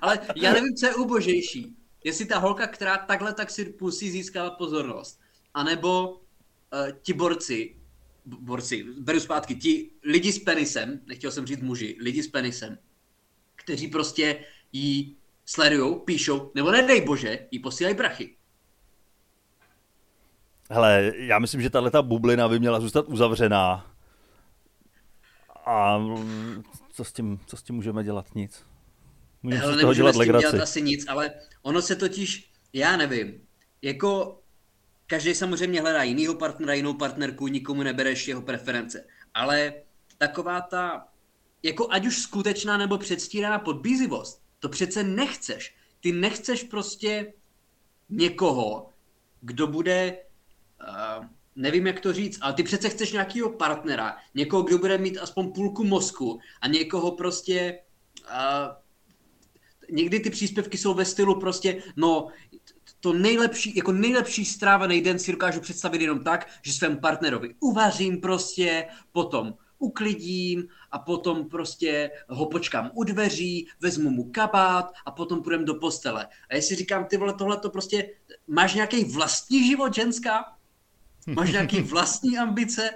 ale 0.00 0.18
já 0.36 0.52
nevím, 0.52 0.74
co 0.76 0.86
je 0.86 0.94
ubožejší. 0.94 1.76
Jestli 2.04 2.24
ta 2.24 2.38
holka, 2.38 2.66
která 2.66 2.96
takhle 2.96 3.32
tak 3.32 3.50
si 3.50 3.74
musí 3.80 4.10
získávat 4.10 4.50
pozornost, 4.50 5.20
anebo 5.54 6.08
uh, 6.08 6.18
ti 7.02 7.12
borci, 7.12 7.76
borci, 8.26 8.84
beru 8.98 9.20
zpátky, 9.20 9.56
ti 9.56 9.90
lidi 10.02 10.32
s 10.32 10.38
penisem, 10.38 11.00
nechtěl 11.06 11.30
jsem 11.30 11.46
říct 11.46 11.62
muži, 11.62 11.96
lidi 12.00 12.22
s 12.22 12.28
penisem, 12.28 12.78
kteří 13.56 13.88
prostě 13.88 14.44
jí 14.72 15.16
sledujou, 15.46 15.98
píšou, 15.98 16.52
nebo 16.54 16.70
nedej 16.70 17.00
bože, 17.00 17.46
jí 17.50 17.58
posílají 17.58 17.96
prachy. 17.96 18.36
Hele, 20.70 21.12
já 21.16 21.38
myslím, 21.38 21.62
že 21.62 21.70
tahle 21.70 21.90
ta 21.90 22.02
bublina 22.02 22.48
by 22.48 22.58
měla 22.58 22.80
zůstat 22.80 23.08
uzavřená. 23.08 23.92
A 25.66 26.04
co 26.92 27.04
s 27.04 27.12
tím, 27.12 27.40
co 27.46 27.56
s 27.56 27.62
tím 27.62 27.74
můžeme 27.76 28.04
dělat? 28.04 28.34
Nic. 28.34 28.64
Můžeme 29.42 29.62
Hele, 29.62 29.76
z 29.76 29.80
toho 29.80 29.94
dělat 29.94 30.16
legraci. 30.16 30.46
dělat 30.46 30.62
asi 30.62 30.82
nic, 30.82 31.08
ale 31.08 31.30
ono 31.62 31.82
se 31.82 31.96
totiž, 31.96 32.50
já 32.72 32.96
nevím, 32.96 33.40
jako 33.82 34.40
každý 35.06 35.34
samozřejmě 35.34 35.80
hledá 35.80 36.02
jinýho 36.02 36.34
partnera, 36.34 36.74
jinou 36.74 36.94
partnerku, 36.94 37.46
nikomu 37.48 37.82
nebereš 37.82 38.28
jeho 38.28 38.42
preference. 38.42 39.06
Ale 39.34 39.74
taková 40.18 40.60
ta, 40.60 41.08
jako 41.62 41.88
ať 41.90 42.06
už 42.06 42.18
skutečná 42.18 42.76
nebo 42.76 42.98
předstíraná 42.98 43.58
podbízivost, 43.58 44.42
to 44.60 44.68
přece 44.68 45.02
nechceš. 45.02 45.74
Ty 46.00 46.12
nechceš 46.12 46.62
prostě 46.62 47.32
někoho, 48.08 48.90
kdo 49.40 49.66
bude, 49.66 50.18
uh, 50.88 51.24
nevím 51.56 51.86
jak 51.86 52.00
to 52.00 52.12
říct, 52.12 52.38
ale 52.42 52.52
ty 52.52 52.62
přece 52.62 52.88
chceš 52.88 53.12
nějakého 53.12 53.50
partnera, 53.50 54.16
někoho, 54.34 54.62
kdo 54.62 54.78
bude 54.78 54.98
mít 54.98 55.18
aspoň 55.18 55.52
půlku 55.52 55.84
mozku 55.84 56.40
a 56.60 56.68
někoho 56.68 57.10
prostě, 57.10 57.78
uh, 58.24 58.74
někdy 59.90 60.20
ty 60.20 60.30
příspěvky 60.30 60.78
jsou 60.78 60.94
ve 60.94 61.04
stylu 61.04 61.40
prostě, 61.40 61.82
no, 61.96 62.28
to 63.00 63.12
nejlepší, 63.12 63.76
jako 63.76 63.92
nejlepší 63.92 64.44
strávený 64.44 65.00
den 65.00 65.18
si 65.18 65.32
dokážu 65.32 65.60
představit 65.60 66.00
jenom 66.00 66.24
tak, 66.24 66.48
že 66.62 66.72
svému 66.72 67.00
partnerovi 67.00 67.54
uvařím 67.60 68.20
prostě, 68.20 68.88
potom 69.12 69.54
uklidím 69.78 70.68
a 70.90 70.98
potom 70.98 71.48
prostě 71.48 72.10
ho 72.28 72.46
počkám 72.46 72.90
u 72.94 73.04
dveří, 73.04 73.68
vezmu 73.80 74.10
mu 74.10 74.30
kabát 74.30 74.92
a 75.06 75.10
potom 75.10 75.42
půjdem 75.42 75.64
do 75.64 75.74
postele. 75.74 76.26
A 76.50 76.54
jestli 76.54 76.76
říkám, 76.76 77.04
ty 77.04 77.16
vole, 77.16 77.34
tohle 77.34 77.56
to 77.56 77.70
prostě, 77.70 78.10
máš 78.48 78.74
nějaký 78.74 79.04
vlastní 79.04 79.66
život, 79.66 79.94
ženská? 79.94 80.44
Máš 81.26 81.52
nějaký 81.52 81.80
vlastní 81.92 82.38
ambice? 82.38 82.90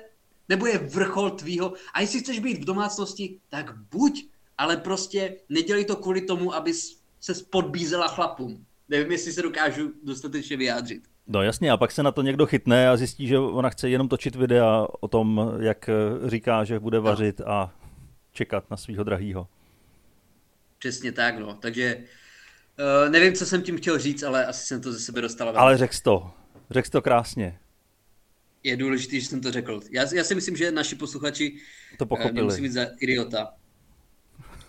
Nebo 0.48 0.66
je 0.66 0.78
vrchol 0.78 1.30
tvýho? 1.30 1.72
A 1.94 2.00
jestli 2.00 2.20
chceš 2.20 2.38
být 2.38 2.58
v 2.58 2.64
domácnosti, 2.64 3.40
tak 3.48 3.76
buď, 3.76 4.28
ale 4.58 4.76
prostě 4.76 5.36
nedělej 5.48 5.84
to 5.84 5.96
kvůli 5.96 6.20
tomu, 6.20 6.54
aby 6.54 6.72
se 7.20 7.34
podbízela 7.50 8.08
chlapům 8.08 8.66
nevím, 8.90 9.12
jestli 9.12 9.32
se 9.32 9.42
dokážu 9.42 9.92
dostatečně 10.02 10.56
vyjádřit. 10.56 11.02
No 11.26 11.42
jasně, 11.42 11.70
a 11.70 11.76
pak 11.76 11.92
se 11.92 12.02
na 12.02 12.12
to 12.12 12.22
někdo 12.22 12.46
chytne 12.46 12.88
a 12.88 12.96
zjistí, 12.96 13.26
že 13.26 13.38
ona 13.38 13.70
chce 13.70 13.88
jenom 13.88 14.08
točit 14.08 14.36
videa 14.36 14.86
o 15.00 15.08
tom, 15.08 15.52
jak 15.60 15.90
říká, 16.26 16.64
že 16.64 16.80
bude 16.80 17.00
vařit 17.00 17.38
no. 17.38 17.48
a 17.48 17.74
čekat 18.32 18.70
na 18.70 18.76
svého 18.76 19.04
drahýho. 19.04 19.48
Přesně 20.78 21.12
tak, 21.12 21.38
no. 21.38 21.54
Takže 21.54 21.96
uh, 21.96 23.12
nevím, 23.12 23.34
co 23.34 23.46
jsem 23.46 23.62
tím 23.62 23.76
chtěl 23.76 23.98
říct, 23.98 24.22
ale 24.22 24.46
asi 24.46 24.66
jsem 24.66 24.80
to 24.80 24.92
ze 24.92 25.00
sebe 25.00 25.20
dostal. 25.20 25.58
Ale 25.58 25.78
řekl 25.78 25.94
to. 26.02 26.30
Řekl 26.70 26.90
to 26.90 27.02
krásně. 27.02 27.58
Je 28.62 28.76
důležité, 28.76 29.20
že 29.20 29.26
jsem 29.26 29.40
to 29.40 29.52
řekl. 29.52 29.80
Já, 29.90 30.14
já 30.14 30.24
si 30.24 30.34
myslím, 30.34 30.56
že 30.56 30.70
naši 30.70 30.94
posluchači 30.94 31.56
to 31.98 32.06
pochopili. 32.06 32.32
Uh, 32.32 32.36
nemusí 32.36 32.62
být 32.62 32.72
za 32.72 32.86
idiota. 33.00 33.52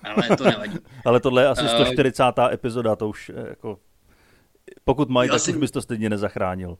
Ale 0.03 0.38
to 0.38 0.43
nevadí. 0.43 0.77
ale 1.05 1.19
tohle 1.19 1.43
je 1.43 1.47
asi 1.47 1.67
140. 1.67 2.23
Uh, 2.23 2.29
eh, 2.38 2.53
epizoda, 2.53 2.95
to 2.95 3.10
už 3.10 3.31
jako 3.49 3.79
pokud 4.84 5.10
mají, 5.10 5.29
tak 5.29 5.39
si... 5.39 5.51
už 5.51 5.57
bys 5.57 5.71
to 5.71 5.81
stejně 5.81 6.10
nezachránil. 6.10 6.77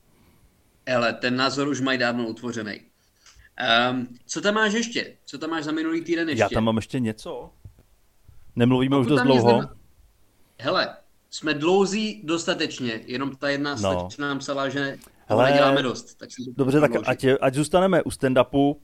Ale 0.94 1.12
ten 1.12 1.36
názor 1.36 1.68
už 1.68 1.80
mají 1.80 1.98
dávno 1.98 2.26
utvořený. 2.26 2.80
Um, 3.90 4.08
co 4.26 4.40
tam 4.40 4.54
máš 4.54 4.72
ještě? 4.72 5.16
Co 5.24 5.38
tam 5.38 5.50
máš 5.50 5.64
za 5.64 5.72
minulý 5.72 6.04
týden 6.04 6.28
ještě? 6.28 6.42
Já 6.42 6.48
tam 6.48 6.64
mám 6.64 6.76
ještě 6.76 7.00
něco. 7.00 7.50
Nemluvíme 8.56 8.96
Pokud 8.96 9.00
už 9.00 9.08
dost 9.08 9.22
dlouho. 9.22 9.40
Znamená... 9.40 9.74
Hele, 10.60 10.96
jsme 11.30 11.54
dlouzí 11.54 12.22
dostatečně, 12.24 13.00
jenom 13.06 13.36
ta 13.36 13.48
jedna 13.48 13.74
no. 13.74 14.08
nám 14.18 14.38
psala, 14.38 14.68
že 14.68 14.98
Hele, 15.26 15.50
neděláme 15.50 15.82
dost. 15.82 16.14
Tak 16.14 16.28
dobře, 16.56 16.80
tak 16.80 16.90
ať, 17.06 17.26
ať 17.40 17.54
zůstaneme 17.54 18.02
u 18.02 18.08
stand-upu, 18.08 18.76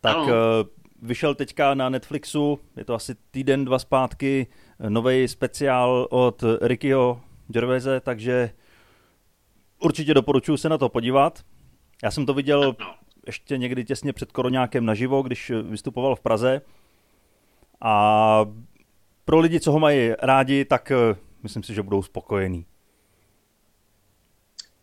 tak 0.00 0.16
ano. 0.16 0.28
Eh, 0.28 0.64
vyšel 1.02 1.34
teďka 1.34 1.74
na 1.74 1.88
Netflixu, 1.88 2.58
je 2.76 2.84
to 2.84 2.94
asi 2.94 3.14
týden, 3.30 3.64
dva 3.64 3.78
zpátky, 3.78 4.46
nový 4.88 5.28
speciál 5.28 6.06
od 6.10 6.44
Rickyho 6.60 7.20
Gervaise, 7.52 8.00
takže 8.00 8.50
určitě 9.78 10.14
doporučuji 10.14 10.56
se 10.56 10.68
na 10.68 10.78
to 10.78 10.88
podívat. 10.88 11.44
Já 12.02 12.10
jsem 12.10 12.26
to 12.26 12.34
viděl 12.34 12.76
ještě 13.26 13.58
někdy 13.58 13.84
těsně 13.84 14.12
před 14.12 14.32
koronákem 14.32 14.86
naživo, 14.86 15.22
když 15.22 15.52
vystupoval 15.62 16.16
v 16.16 16.20
Praze. 16.20 16.60
A 17.80 18.46
pro 19.24 19.38
lidi, 19.38 19.60
co 19.60 19.72
ho 19.72 19.78
mají 19.78 20.12
rádi, 20.22 20.64
tak 20.64 20.90
eh, 20.90 21.16
myslím 21.42 21.62
si, 21.62 21.74
že 21.74 21.82
budou 21.82 22.02
spokojení. 22.02 22.66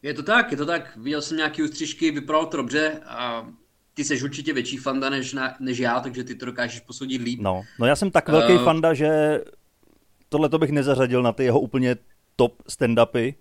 Je 0.02 0.14
to 0.14 0.24
tak, 0.24 0.52
je 0.52 0.58
to 0.58 0.66
tak. 0.66 0.98
Viděl 0.98 1.22
jsem 1.22 1.38
nějaký 1.38 1.64
ústřižky, 1.64 2.12
vypadalo 2.12 2.46
to 2.46 2.58
dobře 2.58 3.02
a 3.06 3.48
ty 3.94 4.04
jsi 4.04 4.24
určitě 4.24 4.54
větší 4.54 4.78
fanda 4.78 5.10
než, 5.10 5.34
na, 5.34 5.56
než 5.60 5.78
já, 5.78 6.00
takže 6.00 6.24
ty 6.24 6.36
to 6.36 6.46
dokážeš 6.46 6.80
posoudit 6.80 7.22
líp. 7.22 7.40
No, 7.42 7.64
no 7.80 7.86
já 7.86 7.96
jsem 7.96 8.12
tak 8.12 8.30
velký 8.30 8.54
uh, 8.54 8.64
fanda, 8.64 8.94
že 8.94 9.42
tohle 10.30 10.50
to 10.50 10.60
bych 10.60 10.72
nezařadil 10.72 11.24
na 11.24 11.32
ty 11.32 11.44
jeho 11.44 11.60
úplně 11.60 11.96
top 12.38 12.63
stand-upy. 12.69 13.35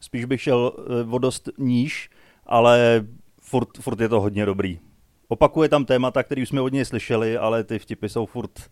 Spíš 0.00 0.24
bych 0.24 0.42
šel 0.42 0.72
eh, 0.78 1.10
o 1.10 1.18
dost 1.18 1.48
níž, 1.58 2.10
ale 2.46 3.06
furt, 3.40 3.68
furt 3.80 4.00
je 4.00 4.08
to 4.08 4.20
hodně 4.20 4.46
dobrý. 4.46 4.80
Opakuje 5.28 5.68
tam 5.68 5.84
témata, 5.84 6.22
které 6.22 6.42
už 6.42 6.48
jsme 6.48 6.60
od 6.60 6.72
něj 6.72 6.84
slyšeli, 6.84 7.36
ale 7.36 7.64
ty 7.64 7.78
vtipy 7.78 8.08
jsou 8.08 8.26
furt, 8.26 8.70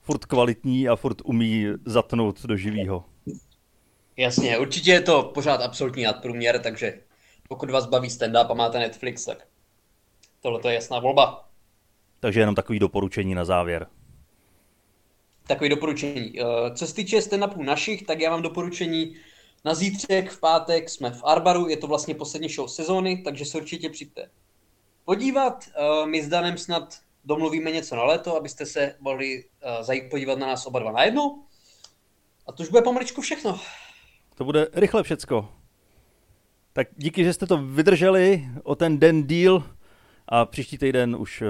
furt 0.00 0.24
kvalitní 0.24 0.88
a 0.88 0.96
furt 0.96 1.18
umí 1.24 1.66
zatnout 1.84 2.46
do 2.46 2.56
živýho. 2.56 3.04
Jasně, 4.16 4.58
určitě 4.58 4.90
je 4.90 5.00
to 5.00 5.22
pořád 5.22 5.60
absolutní 5.60 6.02
nadprůměr, 6.02 6.58
takže 6.62 7.00
pokud 7.48 7.70
vás 7.70 7.86
baví 7.86 8.08
stand-up 8.08 8.46
a 8.50 8.54
máte 8.54 8.78
Netflix, 8.78 9.24
tak 9.24 9.46
tohle 10.40 10.60
je 10.68 10.74
jasná 10.74 10.98
volba. 10.98 11.48
Takže 12.20 12.40
jenom 12.40 12.54
takový 12.54 12.78
doporučení 12.78 13.34
na 13.34 13.44
závěr 13.44 13.86
takový 15.46 15.70
doporučení. 15.70 16.40
Eh, 16.40 16.44
co 16.74 16.86
se 16.86 16.94
týče 16.94 17.18
stand-upů 17.18 17.64
našich, 17.64 18.02
tak 18.02 18.20
já 18.20 18.30
mám 18.30 18.42
doporučení 18.42 19.16
na 19.64 19.74
zítřek, 19.74 20.30
v 20.30 20.40
pátek 20.40 20.90
jsme 20.90 21.10
v 21.10 21.24
Arbaru, 21.24 21.68
je 21.68 21.76
to 21.76 21.86
vlastně 21.86 22.14
poslední 22.14 22.48
show 22.48 22.68
sezóny, 22.68 23.22
takže 23.24 23.44
se 23.44 23.58
určitě 23.58 23.90
přijďte 23.90 24.30
podívat. 25.04 25.64
Eh, 25.74 26.06
my 26.06 26.22
s 26.22 26.28
Danem 26.28 26.58
snad 26.58 26.98
domluvíme 27.24 27.70
něco 27.70 27.96
na 27.96 28.04
léto, 28.04 28.36
abyste 28.36 28.66
se 28.66 28.94
mohli 29.00 29.44
eh, 29.62 29.84
zajít 29.84 30.10
podívat 30.10 30.38
na 30.38 30.46
nás 30.46 30.66
oba 30.66 30.78
dva 30.78 30.92
najednou. 30.92 31.44
A 32.46 32.52
to 32.52 32.62
už 32.62 32.68
bude 32.68 32.82
pomaličku 32.82 33.20
všechno. 33.20 33.60
To 34.34 34.44
bude 34.44 34.68
rychle 34.72 35.02
všecko. 35.02 35.48
Tak 36.72 36.88
díky, 36.96 37.24
že 37.24 37.32
jste 37.32 37.46
to 37.46 37.58
vydrželi 37.58 38.48
o 38.62 38.74
ten 38.74 38.98
den 38.98 39.26
díl 39.26 39.64
a 40.28 40.46
příští 40.46 40.78
týden 40.78 41.16
už 41.18 41.42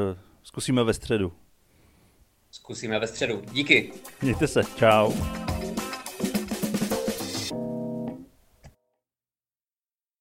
zkusíme 0.43 0.85
ve 0.85 0.95
středu. 0.95 1.33
Zkusíme 2.63 2.99
ve 2.99 3.07
středu. 3.07 3.43
Díky. 3.53 3.93
Mějte 4.23 4.47
se. 4.49 4.63
Čau. 4.77 5.13